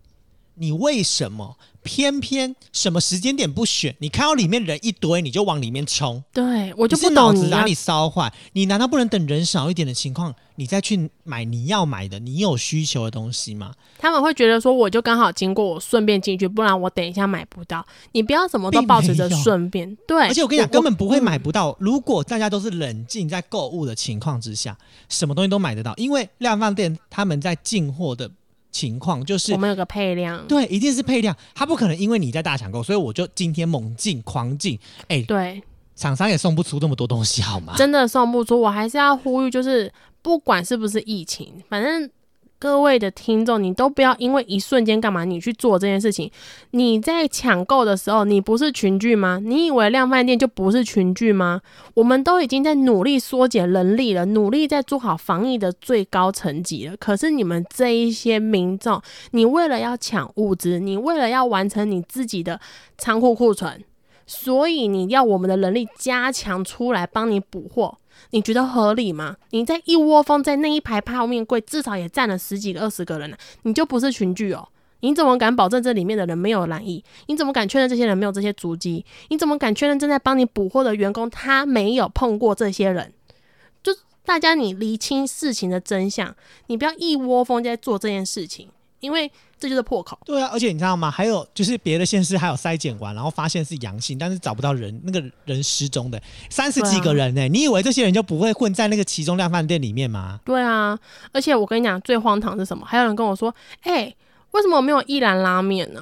[0.56, 3.96] 你为什么偏偏什么时间点不选？
[4.00, 8.34] 你看到里面人一堆，你就往里面冲，对我就不懂你要脑子哪里烧坏？
[8.54, 13.74] 你难道不能等人少一点的情况，你再去买你要买的、你有需求的东西吗？
[14.00, 17.86] 他们会觉得说，我就刚好经过，我顺便进去，不然我等一下买不到。
[18.14, 20.28] 你不要什么都并保持着顺便，对。
[20.28, 21.76] 而且我跟你讲，根本不会买嗯不到。
[21.80, 24.76] 如果大家都是冷静在购物的情况之下，
[25.08, 25.94] 什么东西都买得到。
[25.98, 28.30] 因为量贩店他们在进货的
[28.76, 34.78] 情况就是我们有个配量，对，一定是配量，他不可能因为你在大抢购，所以我就今天猛进狂进。
[35.08, 35.64] 哎，对，
[35.96, 37.74] 厂商也送不出这么多东西，好吗？
[37.78, 38.60] 真的送不出。
[38.60, 39.90] 我还是要呼吁，就是
[40.22, 42.10] 不管是不是疫情，反正
[42.58, 46.32] 各位的听众，你都不要因为一瞬间干嘛，你去做这件事情。
[46.72, 49.40] 你在抢购的时候，你不是群聚吗？
[49.44, 51.62] 你以为量贩店就不是群聚吗？
[51.94, 56.96] 我们都已经在努力缩减人力了，努力在做好防疫的最高层级了。
[56.98, 62.60] 可是你们这一些民众，你为了要抢物资，你为了要完成你自己的
[62.98, 63.84] 仓库库存，
[64.26, 67.98] 所以你要我们的人力加强出来帮你补货，
[68.32, 69.36] 你觉得合理吗？
[69.52, 74.68] 你在一窝蜂在那一排泡面柜，至少也站了十几个、二十个人呢、你就不是群聚哦。
[75.02, 77.04] 你怎么敢保证这里面的人没有染疫？
[77.28, 79.06] 你怎么敢确认这些人没有这些足迹？
[79.30, 83.14] 你怎么敢确认正在帮你补货的员工他没有碰过这些人？
[83.84, 86.36] 就大家你厘清事情的真相，
[86.68, 88.70] 你不要一窝蜂在做这件事情，
[89.06, 90.20] 因为这就是破口。
[90.26, 91.10] 对啊，而且你知道吗？
[91.10, 100.40] 还有就是别的县市还有筛检完，然后发现是阳性，但是找不到人，那个人失踪的三十几个人呢、你以为这些人就不会混在那个其中量饭店里面吗？
[100.44, 100.98] 对啊，
[101.32, 102.86] 而且我跟你讲，最荒唐是什么？
[102.86, 104.14] 还有人跟我说：“哎、
[104.52, 106.02] 为什么没有一兰拉面呢、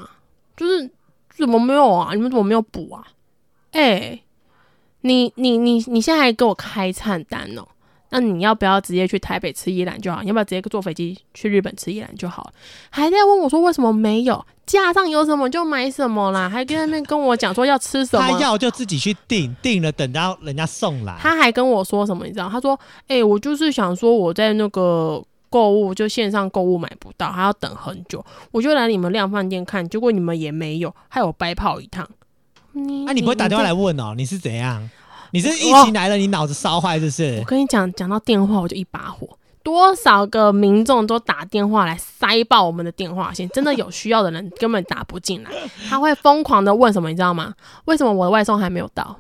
[0.56, 0.90] 就是
[1.38, 2.14] 怎么没有啊？
[2.14, 3.06] 你们怎么没有补啊？
[3.72, 4.20] 哎、
[5.02, 7.68] 你你你你现在还给我开餐单哦？
[8.14, 10.22] 那你要不要直接去台北吃一兰就好？
[10.22, 12.54] 你要不要直接坐飞机去日本吃一兰就好？
[12.92, 14.46] 还在问我说为什么没有？
[14.66, 18.40] 架上有什么就买什么啦， 还跟那边跟我讲说要吃什么他。
[18.40, 21.18] 要就自己去订，订了等到人家送来。
[21.20, 22.48] 他还跟我说什么，你知道？
[22.48, 32.08] 他说：“哎、我就是想说我在那个购物就线上购物买不到，还要等很久，我就来你们量贩店看，结果你们也没有，害我白跑一趟。
[32.72, 34.14] 你”啊，你不会打电话来问哦？
[34.16, 34.90] 你是怎样？
[35.34, 37.46] 你这疫情来了，你脑子烧坏是不是我？
[37.46, 39.28] 跟你讲，讲到电话我就一把火。
[39.64, 45.50] 多少个民众都打电话来塞爆我们的电话线，真的有需要的人根本打不进来，
[45.90, 47.52] 他会疯狂的问什么，你知道吗？
[47.86, 49.18] 为什么我的外送还没有到？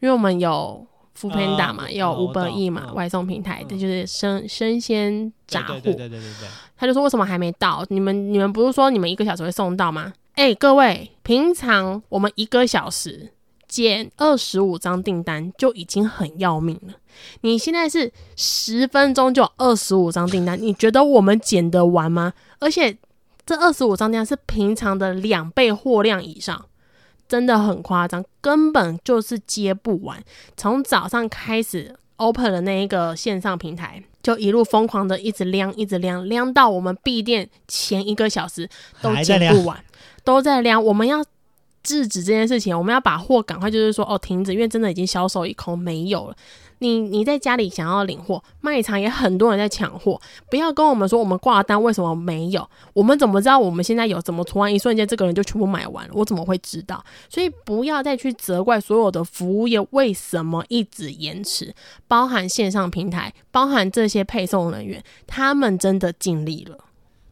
[0.00, 0.86] 因为我们有 o
[1.30, 5.74] Panda 嘛，有哦我 Uber E 嘛，嗯外送平台，这就是生生鲜杂货。
[5.74, 7.86] 对对对对对对他就说为什么还没到？
[7.88, 10.12] 你们你们不是说你们一个小时会送到吗？
[10.34, 13.30] 哎、各位，平常我们一个小时
[13.74, 16.94] 减二十五张订单就已经很要命了，
[17.40, 22.32] 你现在是十分钟就二十五张订单，你觉得我们减得完吗？
[22.60, 22.96] 而且
[23.44, 26.66] 这二十五张单是平常的两倍货量以上，
[27.26, 30.22] 真的很夸张，根本就是接不完。
[30.56, 38.70] 从早上开始 open 的那一个线上平台，就一路疯狂的一直量，一直量，量到我们闭店前一个小时
[39.02, 39.84] 都接不完，
[40.22, 40.80] 都在量。
[40.84, 41.24] 我们要
[41.84, 46.36] 制止这件事情，我们要把货赶快就是说哦停止，因为真的已经销售一空没有了。
[46.78, 50.20] 你你在家里想要领货，卖场也很多人在抢货，
[50.50, 54.20] 不要跟我们说我们挂单为什么没有，我们怎么知道我们现在有？
[54.20, 56.12] 怎么突然一瞬间这个人就全部买完了？
[56.14, 57.02] 我怎么会知道？
[57.28, 61.72] 所以不要再去责怪所有的服务业为什么一直延迟，
[62.08, 66.76] 包含线上平台，包含这些配送人员，他们真的尽力了。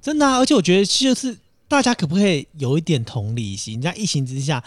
[0.01, 1.37] 真的，而且我觉得就是
[1.73, 3.81] 大家可不可以有一点同理心？
[3.81, 4.63] 在疫情之下，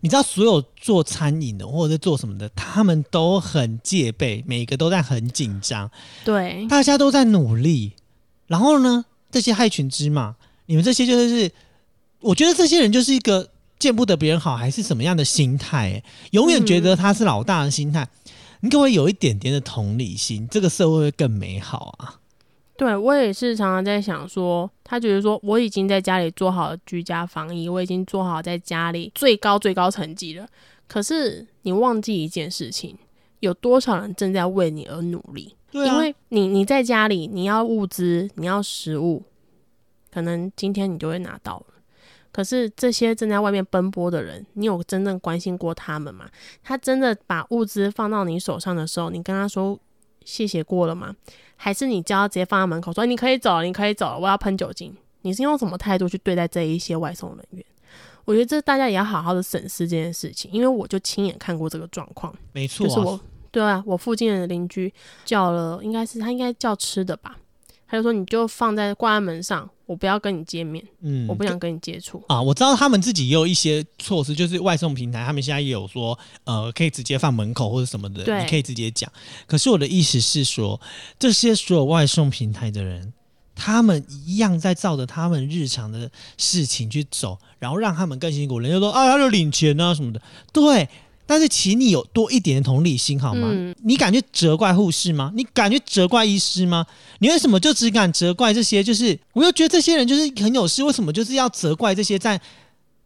[0.00, 5.88] 你知道所有做餐饮的或者是做什么的，他们都很戒备，每个都在很紧张，
[6.24, 7.92] 对，大家都在努力。
[8.48, 10.34] 然后呢，这些害群之马，
[10.66, 11.48] 你们这些就是，
[12.18, 16.04] 我觉得这些人就是一个见不得别人好，还是什么样的心态、欸？
[16.32, 18.08] 永远觉得他是老大的心态。
[18.62, 20.48] 你可不可以有一点点的同理心？
[20.50, 22.17] 这个社会会更美好啊！
[22.78, 30.46] 对我也是常常在想说，他觉得说我已经在家里做好居家防疫，我已经做好在家里最高最高成绩了。
[30.86, 32.96] 可是你忘记一件事情，
[33.40, 35.56] 有多少人正在为你而努力？
[35.72, 39.24] 对啊，因为你你在家里，你要物资，你要食物，
[40.12, 41.66] 可能今天你就会拿到了。
[42.30, 46.28] 可是这些正在外面奔波的人，你有真正关心过他们吗？
[46.62, 49.76] 他真的把物资放到你手上的时候，你跟他说
[50.28, 51.16] 谢谢过了吗？
[51.56, 54.94] 还是你叫他直接放在门口说你可以走了，你可以走了，我要喷酒精？
[55.22, 57.64] 你是用什么态度去对待这一些外送人员？
[58.26, 62.34] 我觉得这大家也要好好的审视这件事情，因为我就亲眼看过这个状况。
[62.52, 64.92] 没错、啊，就是我，对啊，我附近的邻居
[65.24, 67.38] 叫了，应该是他应该叫吃的吧，
[67.88, 72.22] 他就说你就放在挂在门上，我不要跟你见面，嗯我不想跟你接触。
[72.28, 79.10] 啊，我知道他们自己也有一些措施，就是外送平台，他们现在也有说，呃，可以直接放门口或者什么的，你可以直接讲。
[79.46, 80.78] 可是我的意思是说，
[81.18, 83.12] 这些所有外送平台的人，
[83.54, 88.58] 他们一样在照着他们日常的事情去走，然后让他们更辛苦。
[88.60, 90.20] 人家说啊，他就领钱啊什么的，
[90.52, 90.88] 对。
[91.28, 93.48] 但是，请你有多一点的同理心好吗？
[93.52, 95.30] 嗯你敢去责怪护士吗？
[95.36, 96.86] 你敢去责怪医师吗？
[97.18, 98.82] 你为什么就只敢责怪这些？
[98.82, 102.40] 就是我又觉得这些人就是很有事，为什么就是要责怪这些在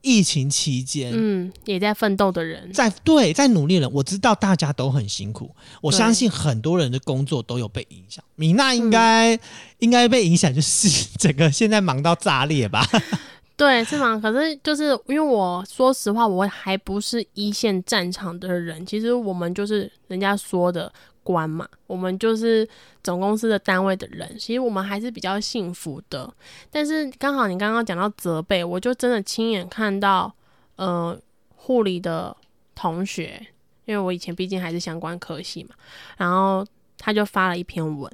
[0.02, 3.92] 疫情期间、嗯，也在奋斗的人，在对在努力的人？
[3.92, 8.24] 我知道大家都很辛苦，我相信很多人的工作都有被影响。
[8.36, 9.38] 米娜应该、
[9.78, 12.84] 应该被影响，就是整个现在忙到炸裂吧？
[13.56, 14.18] 对，是吗？
[14.20, 22.68] 可是就是因为我说实话，我还不是一线战场的人，其实我们就是人家说的官嘛，我们就是
[23.04, 26.32] 总公司的单位的人，其实我们还是比较幸福的。
[26.70, 30.34] 但是刚好你刚刚讲到责备，我就真的亲眼看到，
[30.76, 31.16] 呃，
[31.54, 32.36] 护理的
[32.74, 33.46] 同学，
[33.84, 35.76] 因为我以前毕竟还是相关科系嘛，
[36.16, 36.66] 然后
[36.98, 38.10] 他就发了一篇文，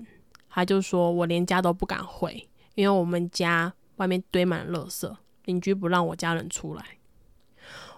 [0.51, 5.11] 他就说我连家都不敢回，因为我们家外面堆满了垃圾，
[5.49, 6.85] 邻居不让我家人出来。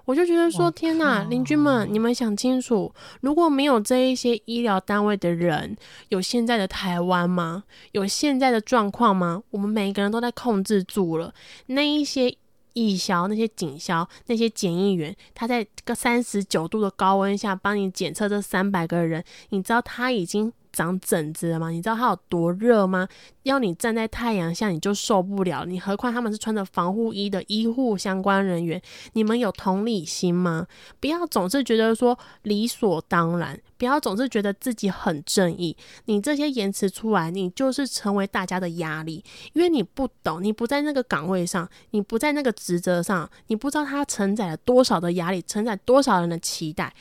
[0.06, 5.76] 我就觉得说，天哪，靠邻居们，你们想清楚，如果没有这一些医疗单位的人，
[6.08, 7.64] 有现在的台湾吗？
[7.92, 9.42] 有现在的状况吗？
[9.50, 11.32] 我们每一个人都在控制住了，
[11.66, 12.34] 那一些
[12.72, 21.70] 义消、那些警消、那些检疫员，他在个三十九度的高温下帮你检测这三百个人，你知道他已经长疹子了吗？
[21.70, 23.08] 你知道他有多热吗？
[23.44, 28.80] 要你站在太阳下你就受不了，你何况他们是穿着防护衣的医护相关人员，
[29.14, 30.66] 你们有同理心吗？
[31.00, 35.76] 不要总是觉得说理所当然，不要总是觉得自己很正义。
[36.04, 46.92] 你这些言辞出来，你就是成为大家的压力，因为你不懂，你不在那个岗位上，你不在那个职责上，你不知道它承载了多少的压力，承载多少人的期待。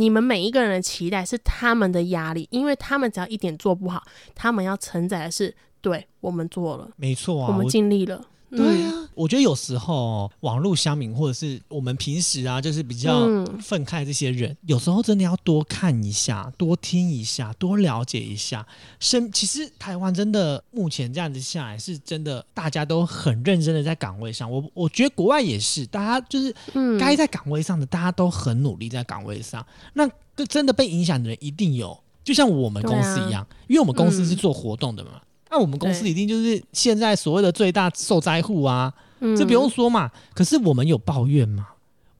[0.00, 4.02] 你们每一个人的期待是他们的压力，因为他们只要一点做不好，
[4.34, 8.24] 他们要承载的是对我们做了，没错啊，我们尽力了。
[8.50, 18.66] 对啊，我觉得有时候哦网络乡民或者是我们平时啊，就是比较嗯愤慨这些人，有时候真的要多看一下、多听一下、多了解一下。
[18.98, 24.50] 身其实台湾真的目前这样子下来，是真的大家都很认真的在岗位上。
[24.50, 29.64] 我我觉得国外也是，大家就是嗯，该在岗位上的，大家都很努力在岗位上。
[29.94, 35.20] 那个真的被影响的人一定有，就像我们公司一样，因为我们公司是做活动的嘛。
[35.50, 40.10] 那我们公司一定就是现在所谓的最大受灾户啊，嗯这不用说嘛。
[40.32, 41.66] 可是我们有抱怨嘛？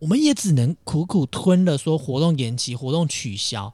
[0.01, 3.73] 我们也只能苦苦吞了，说活动延期、活动取消，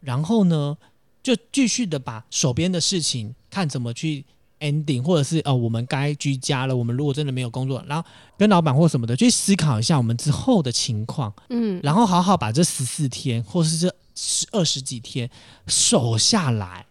[0.00, 0.78] 然后呢，
[1.22, 4.24] 就继续的把手边的事情看怎么去
[4.60, 6.74] ending，或者是哦，我们该居家了。
[6.74, 15.28] 我们如果真的没有工作，然后跟老板或什么的去思考一下我们之后的情况，嗯，然后好好把这十四天或是这十二十几天
[15.66, 16.86] 守下来。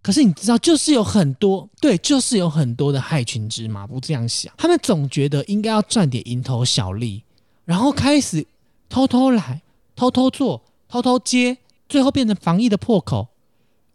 [0.00, 7.22] 可是你知道，就是有很多对，就是有很多的害群之马不这样想，他们总觉得应该要赚点蝇头小利，
[7.64, 8.46] 然后开始
[8.88, 9.60] 偷偷来、
[9.96, 13.28] 偷偷做、偷偷接，最后变成防疫的破口。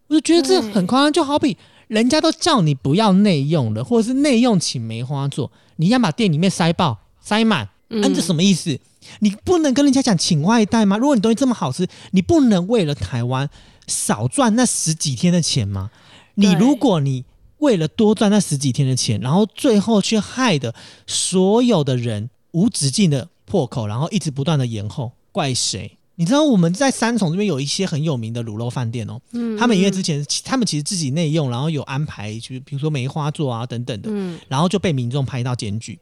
[0.08, 7.70] 我就觉得这很夸张，就好比人家都叫你不要内用了，或者是内用请梅花做，你要把店里面塞爆、塞满，
[8.02, 8.80] 嗯，这什么意思？
[9.20, 10.98] 你不能跟人家讲请外带吗？
[10.98, 13.50] 如果你东西这么好吃，你不能为了台湾
[13.88, 15.92] 少赚那十几天的钱吗？
[16.36, 17.26] 你如果你
[17.60, 20.74] 为了多赚那十几天的钱，然后最后却害得
[21.06, 25.98] 所有的人无止境的破口，然后一直不断的延后，怪谁？
[26.16, 35.98] 你知道我们在三重这边有一些很有名的卤肉饭店哦，嗯，他们因为之前他们其实自己内用，然后有安排，就是比如说梅花座啊等等的，嗯，然后就被民众拍到检举，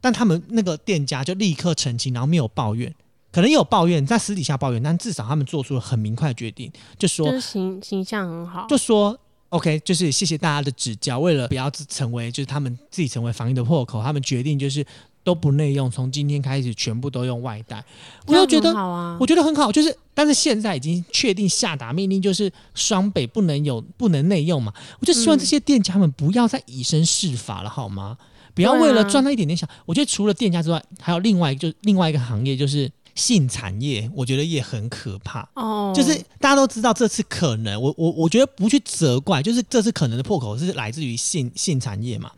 [0.00, 2.94] 但他们那个店家就立刻澄清，然后没有抱怨，
[3.32, 9.18] 可能有抱怨在私底下抱怨，但至少他们做出了很明快的决定，就说形形象很好，就说。
[9.50, 11.18] OK，就是谢谢大家的指教。
[11.18, 14.84] 为了不要成为就是他们自己成为防疫的破口，他们决定就是
[15.24, 17.82] 都不内用，从今天开始全部都用外带。
[18.26, 19.72] 我就觉得，啊我觉得很好。
[19.72, 24.70] 就是，但是现在已经确定下达命令，就是双北不能有不能内用嘛。
[25.00, 28.18] 我就希望这些店家们不要再以身试法了，好吗？
[28.58, 29.66] 不要为了赚那一点点小。
[29.86, 32.90] 我觉得除了店家之外，还有另外就另外一个行业就是。
[33.14, 35.40] 性产业，我觉得也很可怕。
[35.54, 42.30] 哦，就是大家都知道这次可能，我我我觉得不去责怪，就是这次可能的破口是来自于性性产业嘛。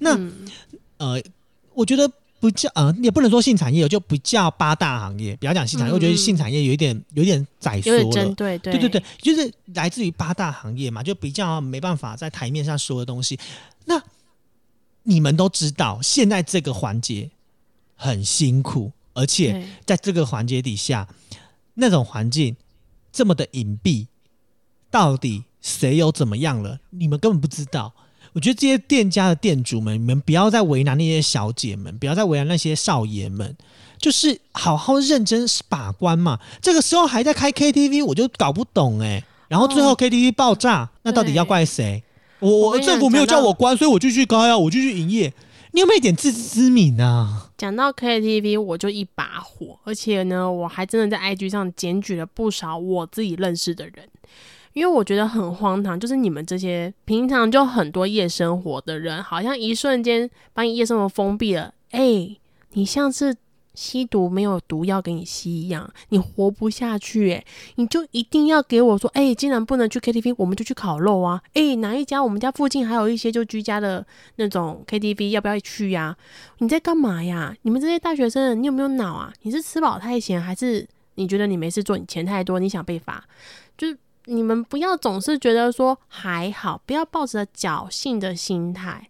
[0.00, 0.20] 那
[0.98, 1.18] 呃，
[1.72, 2.06] 我觉得
[2.40, 5.94] 不叫呃，也不能说性产业，就不叫八大行业，不要讲性产业。
[5.94, 13.38] 我觉得性产业有一点有点窄缩了，对对对对对，就是来自于八大行业嘛，就比较没办法在台面上说的东西。
[15.08, 17.30] 那你们都知道，现在这个环节
[17.96, 18.92] 很辛苦。
[19.14, 21.08] 而且在这个环节底下，
[21.74, 22.54] 那种环境
[23.10, 24.06] 这么的隐蔽，
[24.92, 26.78] 到底谁又怎么样了？
[26.90, 27.92] 你们根本不知道。
[28.34, 33.56] 我觉得这些店家的店主们，你们不要再为难那些小姐们，不要再为难那些少爷们，
[33.98, 36.38] 就是好好认真把关嘛。
[36.62, 39.24] 这个时候还在开 KTV，我就搞不懂哎。
[39.48, 42.04] 然后最后 KTV 爆炸，那到底要怪谁？
[42.40, 45.32] 我我政府没有叫我关，所以我就去高压，我就去营业。
[45.72, 47.50] 你有没有一点自知之明呢？
[47.56, 54.08] 讲到 KTV，我就一把火，而且呢，我还真的在 IG 上检举了不少我自己认识的人，
[54.72, 61.74] 因为我觉得很荒唐，就是你们这些平常就很多夜生活的人，好像一瞬间把你夜生活封闭了。
[61.90, 62.36] 哎，
[62.72, 63.36] 你像是。
[63.78, 71.40] 吸毒没有毒药给你吸一样，你活不下去诶，你就一定要给我说，哎，既然不能去 KTV，我们就去烤肉啊！
[71.54, 72.20] 哎，哪一家？
[72.20, 74.04] 我们家附近还有一些就居家的
[74.34, 76.16] 那种 KTV，要不要去呀？
[76.58, 77.54] 你在干嘛呀？
[77.62, 79.32] 你们这些大学生，你有没有脑啊？
[79.42, 81.96] 你是吃饱太闲，还是你觉得你没事做？
[81.96, 83.24] 你钱太多，你想被罚？
[83.76, 89.08] 就是你们不要总是觉得说还好，不要抱着侥幸的心态。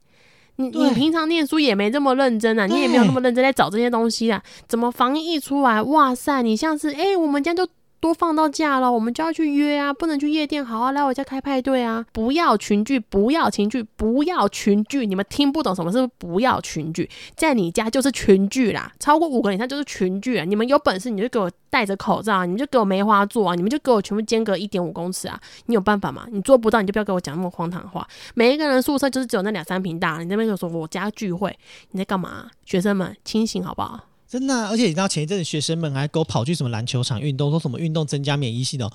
[0.59, 4.43] 你你平常念书也没这么认真啊，你也没有那么认真在找这些东西啊。
[4.69, 7.67] 怎么防疫一出来，哇塞，你像是哎，我们家就。
[8.01, 12.05] 多放到假了，我们就要去约啊，不能去夜店，好啊，来我家开派对啊！
[12.13, 20.45] 不要群聚，不要情聚，不要群聚，你们听不懂什么是不要群聚，在你家就是群聚啦，超过五个以上就是群聚啊！
[20.45, 25.41] 你们有本事你就给我戴着口罩，你就给我梅花座啊，你们就给我全部间隔一点五公尺啊！
[25.67, 26.25] 你有办法吗？
[26.31, 28.07] 你做不到，你就不要给我讲那么荒唐的话。
[28.35, 31.57] 每一个人宿舍就是只有那两三平大，你那边就说我家聚会，
[31.91, 32.47] 你在干嘛？
[32.65, 34.08] 学生们清醒好不好？
[34.29, 38.91] 真的，而且你知道前一阵子学生们还给我跑去什么篮球场运动，说什么运动增加免疫系统，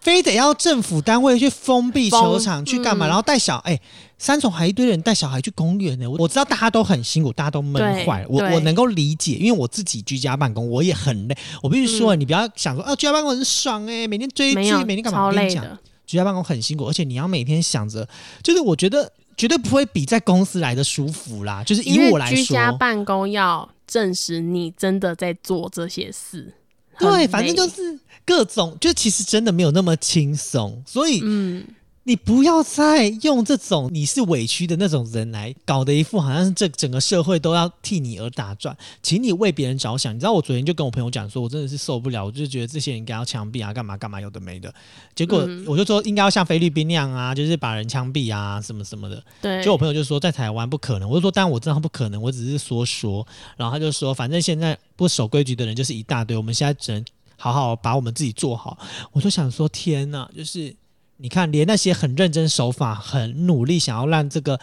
[0.00, 3.06] 非得要政府单位去封闭球场去干嘛？
[3.06, 3.80] 然后带小哎，
[4.18, 6.08] 三重还一堆人带小孩去公园呢。
[6.10, 11.34] 我我知道大家都很辛苦，大家都闷坏了，我我能够理解，因为我自己居家办公，我也很累。
[11.62, 15.24] 我必须说，你不要想说啊，居家办公很爽哎，每天追剧，每天干嘛？
[15.24, 15.64] 我跟你讲，
[16.06, 18.06] 居家办公很辛苦，而且你要每天想着，
[18.42, 21.64] 就是我觉得绝对不会比在公司来的舒服啦。
[21.64, 23.66] 就是以我来说，居家办公要。
[23.90, 26.52] 证实你真的在做这些事，
[26.98, 31.66] 对，反正就是各种，就其实真的没有那么轻松，所以，嗯。
[32.04, 40.14] 你不要再用这种你是委屈的那种人来搞得一副好像是这整个社会都要替你而打转，请你为别人着想。
[40.14, 44.72] 你知道我昨天就跟我朋友讲说，我真的是受不了，我就觉得这些人应该要枪毙啊，干嘛干嘛有的没的。
[45.14, 49.22] 结果我就说应该要像菲律宾那样啊，就是把人枪毙啊，什么什么的。
[49.42, 49.62] 对。
[49.62, 53.26] 就我朋友就说在台湾不可能，我就说当然我知道不可能，我只是说说。
[53.56, 57.04] 然后他就说反正现在不守规矩的人就是一大堆，我们现在只能
[57.36, 58.78] 好好把我们自己做好。
[59.12, 60.74] 我就想说天哪，就是。
[61.22, 64.58] 你看，连那些很认真守法、很努力想要让这个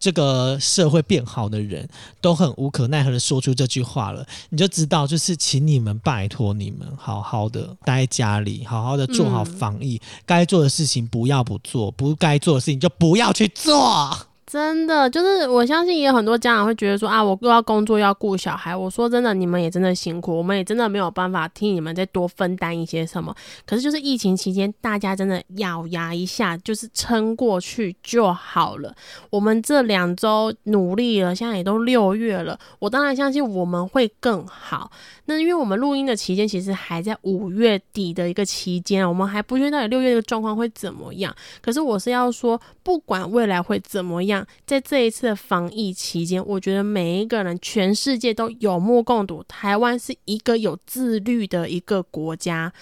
[0.00, 1.88] 这个社会变好的人，
[2.20, 14.27] 都很无可奈何的说出这句话了，你就知道，就是请你们拜托你们，好好的待在家里，好好的做好防疫，该做的事情不要不做，不该做的事情就不要去做。
[14.50, 18.74] 真的就是，我相信也有很多家长会觉得说啊，我又要工作要顾小孩。
[18.74, 23.34] 我说真的，你们也真的辛苦，我们也真的没有办法替你们再多分担一些什么。
[23.66, 28.94] 可是就是疫情期间，大家真的咬牙一下，就是撑过去就好了。
[29.28, 34.90] 我们这两周努力了，现在也都六月了，我当然相信我们会更好。
[35.26, 41.36] 那因为我们录音的期间其实还在五月底的一个期间，我们还不确定到底六月的状况会怎么样。
[41.60, 44.37] 可是我是要说，不管未来会怎么样。
[44.66, 52.72] 在这一次的防疫期间，我觉得每一个人，全世界都有目共睹，台湾是一个有自律的一个国家。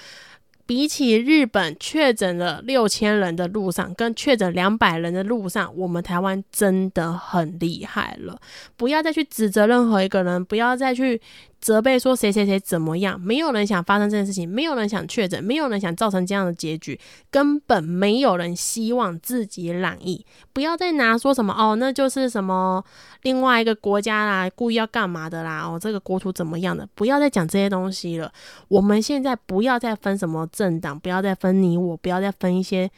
[0.65, 8.41] 比起日本确诊了六千人的路上，跟确诊两百人的路上，我们台湾真的很厉害了。
[8.77, 11.21] 不要再去指责任何一个人，不要再去。
[11.67, 13.21] 责备说谁谁谁怎么样？
[13.21, 16.97] 没有人想发生这件事情，没有人想确诊，没有人想造成这样的结局，
[17.29, 20.25] 根本没有人希望自己染疫。
[20.53, 22.81] 不要再拿说什么哦，那就是什么
[23.23, 25.63] 另外一个国家啦，故意要干嘛的啦？
[25.67, 26.89] 哦，这个国土怎么样的？
[26.95, 28.33] 不要再讲这些东西了。
[28.69, 32.89] 我们现在不要再分什么政党，不要再分你我，不要再分一些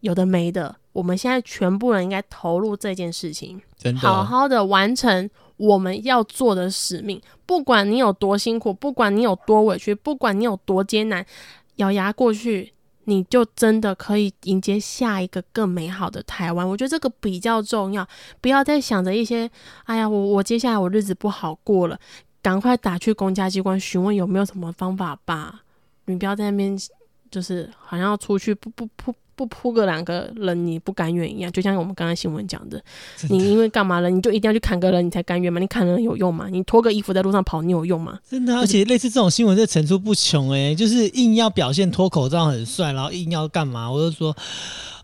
[0.00, 0.76] 有的没的。
[0.92, 3.60] 我们现在全部人应该投入这件事情，
[3.96, 5.30] 好好的完成。
[5.56, 11.24] 我们要做的使命，不管你有多辛苦，不管你有多委屈，不管你有多艰难，
[11.76, 12.72] 咬牙过去，
[13.04, 16.66] 你就真的可以迎接下一个更美好的台湾。
[16.66, 18.08] 我觉得这个比较重要，
[18.40, 19.50] 不要再想着一些，
[19.84, 22.00] 哎呀，我我接下来我日子不好过了，
[22.40, 25.60] 赶快打去公家机关询问有没有什么方法吧。
[26.06, 26.74] 你不要在那边，
[27.30, 29.14] 就是好像要出去不不不。
[29.40, 32.78] 不扑个两个人你不甘愿一样，就像我们刚刚新闻讲的，
[33.30, 35.58] 你因为干嘛了，你就一定要去砍个人你才甘愿吗？
[35.58, 36.46] 你砍人有用吗？
[36.50, 38.18] 你脱个衣服在路上跑你有用吗？
[38.28, 43.90] 真的，而且类似这种新闻这层出不穷哎，就是硬要表现脱口罩很帅，然后硬要干嘛？
[43.90, 44.36] 我就说。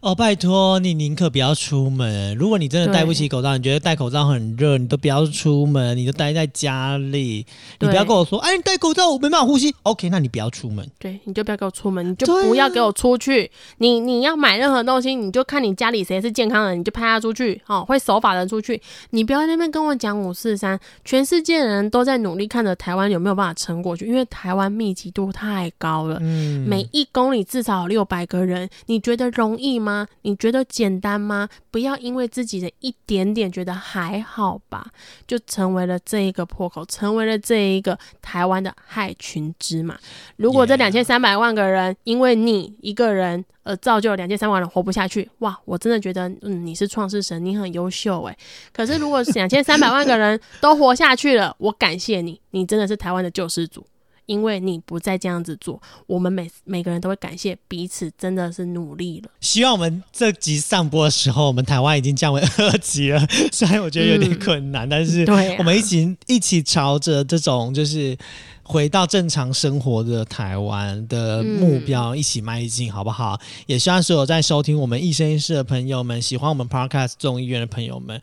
[0.06, 2.32] 哦，拜托你宁可不要出门。
[2.36, 7.44] 如果你真的戴不起口罩，你觉得戴口罩很热，你都不要出门，你就待在家里。
[7.80, 9.74] 你不要跟我说，哎，你戴口罩我没办法呼吸。
[9.82, 10.88] OK，那你不要出门。
[11.00, 13.50] 对，你就不要给我出门，你就不要给我出去。
[13.78, 17.60] 你你要买任何东西，你就看你家里谁是健康的，你就派他出去。
[17.66, 18.80] 哦，会守法的人出去。
[19.10, 20.78] 你不要在那边跟我讲五四三。
[21.04, 26.18] 全世界人都在努力看着台湾有没有办法撑过去，因为台湾密集度太高了。
[26.22, 29.95] 嗯，每一公里至少有六百个人，你觉得容易吗？
[30.22, 31.48] 你觉得简单吗？
[31.70, 34.90] 不要因为自己的一点点觉得还好吧，
[35.26, 39.96] 就成为了这一个破口，成为了这一个台湾的害群之马。
[40.36, 45.58] 如果这两千三百万个人因为你一个人而造就了两千三百万人活不下去，哇！
[45.64, 48.36] 我真的觉得，嗯，你是创世神，你很优秀诶。
[48.72, 53.86] 可是如果两千三百万个人都活下去了，我感谢你，你真的是台湾的救世主。
[54.26, 59.30] 因为你不再这样子做，我们每每个人都会感谢彼此，真的是努力了。
[59.40, 63.26] 希望我们这集上播的时候，我们台湾已经降为二级了。
[63.50, 65.24] 虽然我觉得有点困难，但是
[65.58, 68.16] 我们一起一起朝着这种就是
[68.62, 73.40] 回到正常生活的台湾的目标一起迈进，好不好？
[73.66, 78.20] 也希望所有在收听我们一生一世的朋友们，喜欢我们 Podcast 众议院的朋友们。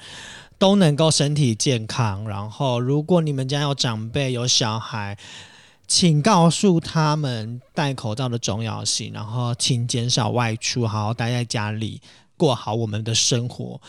[0.60, 2.26] 都能够身体健康。
[2.26, 5.18] 然后，如果你们家有长辈、有小孩，
[5.96, 12.02] 请告诉他们戴口罩的重要性，然后请减少外出，好好待在家里，
[12.36, 13.80] 过好我们的生活，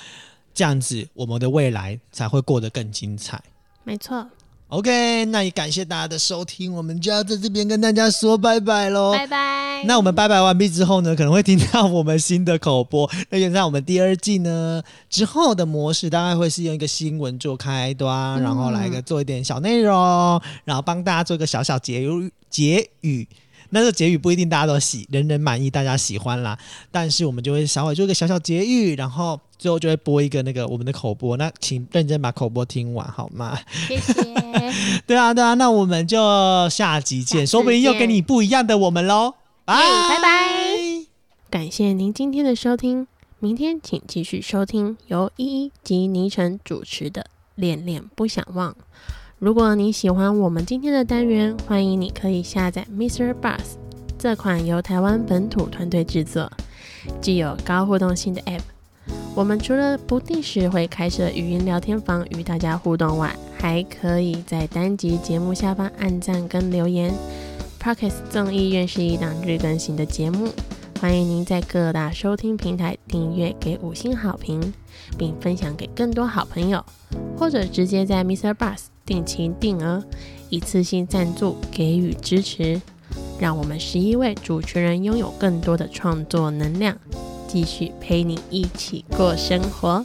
[0.52, 3.42] 这样子我们的未来才会过得更精彩。
[3.84, 4.28] 没错。
[4.75, 9.85] OK，那也感谢大家的收听，我们就要在这边跟大家说拜拜喽，拜拜。
[9.85, 13.09] 那我们拜拜完毕之后呢，可能会听到我们新的口播。
[13.31, 23.29] 那现在我们第二季呢之后的模式，大概会是用一个新闻做开端，然后来个做一点小内容，然后帮大家做一个小小结语结语。
[23.70, 26.59] 那这结语不一定大家都喜，人人满意，大家喜欢啦。
[26.91, 31.38] 但是我们就会稍微做一个小小结语，然后最后就会播一个那个我们的口播。
[31.38, 33.58] 那请认真把口播听完好吗？
[33.88, 34.12] 谢谢。
[35.08, 39.36] 对啊，对啊，那我们就下集见，说不定又给你不一样的我们喽。
[39.64, 41.06] 拜拜拜。
[41.48, 43.06] 感谢您今天的收听，
[43.38, 47.22] 明天请继续收听由依依及倪晨主持的
[47.54, 48.70] 《恋恋不想忘》。
[49.38, 53.32] 如果你喜欢我们今天的单元，欢迎你可以下载 Mr.
[53.40, 53.78] Bus
[54.18, 56.52] 这款由台湾本土团队制作、
[57.22, 58.60] 具有高互动性的 App。
[59.34, 67.12] 我们除了不定时会开设语音聊天房与大家互动外，还可以在单集节目下方按赞跟留言。
[67.80, 70.48] Parkes 众议院是一档日更新的节目。
[71.00, 74.72] 欢迎您在各大收听平台订阅、给五星好评，
[75.18, 76.82] 并分享给更多好朋友，
[77.36, 78.55] 或者直接在 Mr.
[78.55, 80.02] Bus 定期定额
[80.48, 82.80] 一次性赞助给予支持，
[83.38, 86.96] 让我们十一位主持人拥有更多的创作能量，
[87.55, 90.05] 继续陪你一起过生活。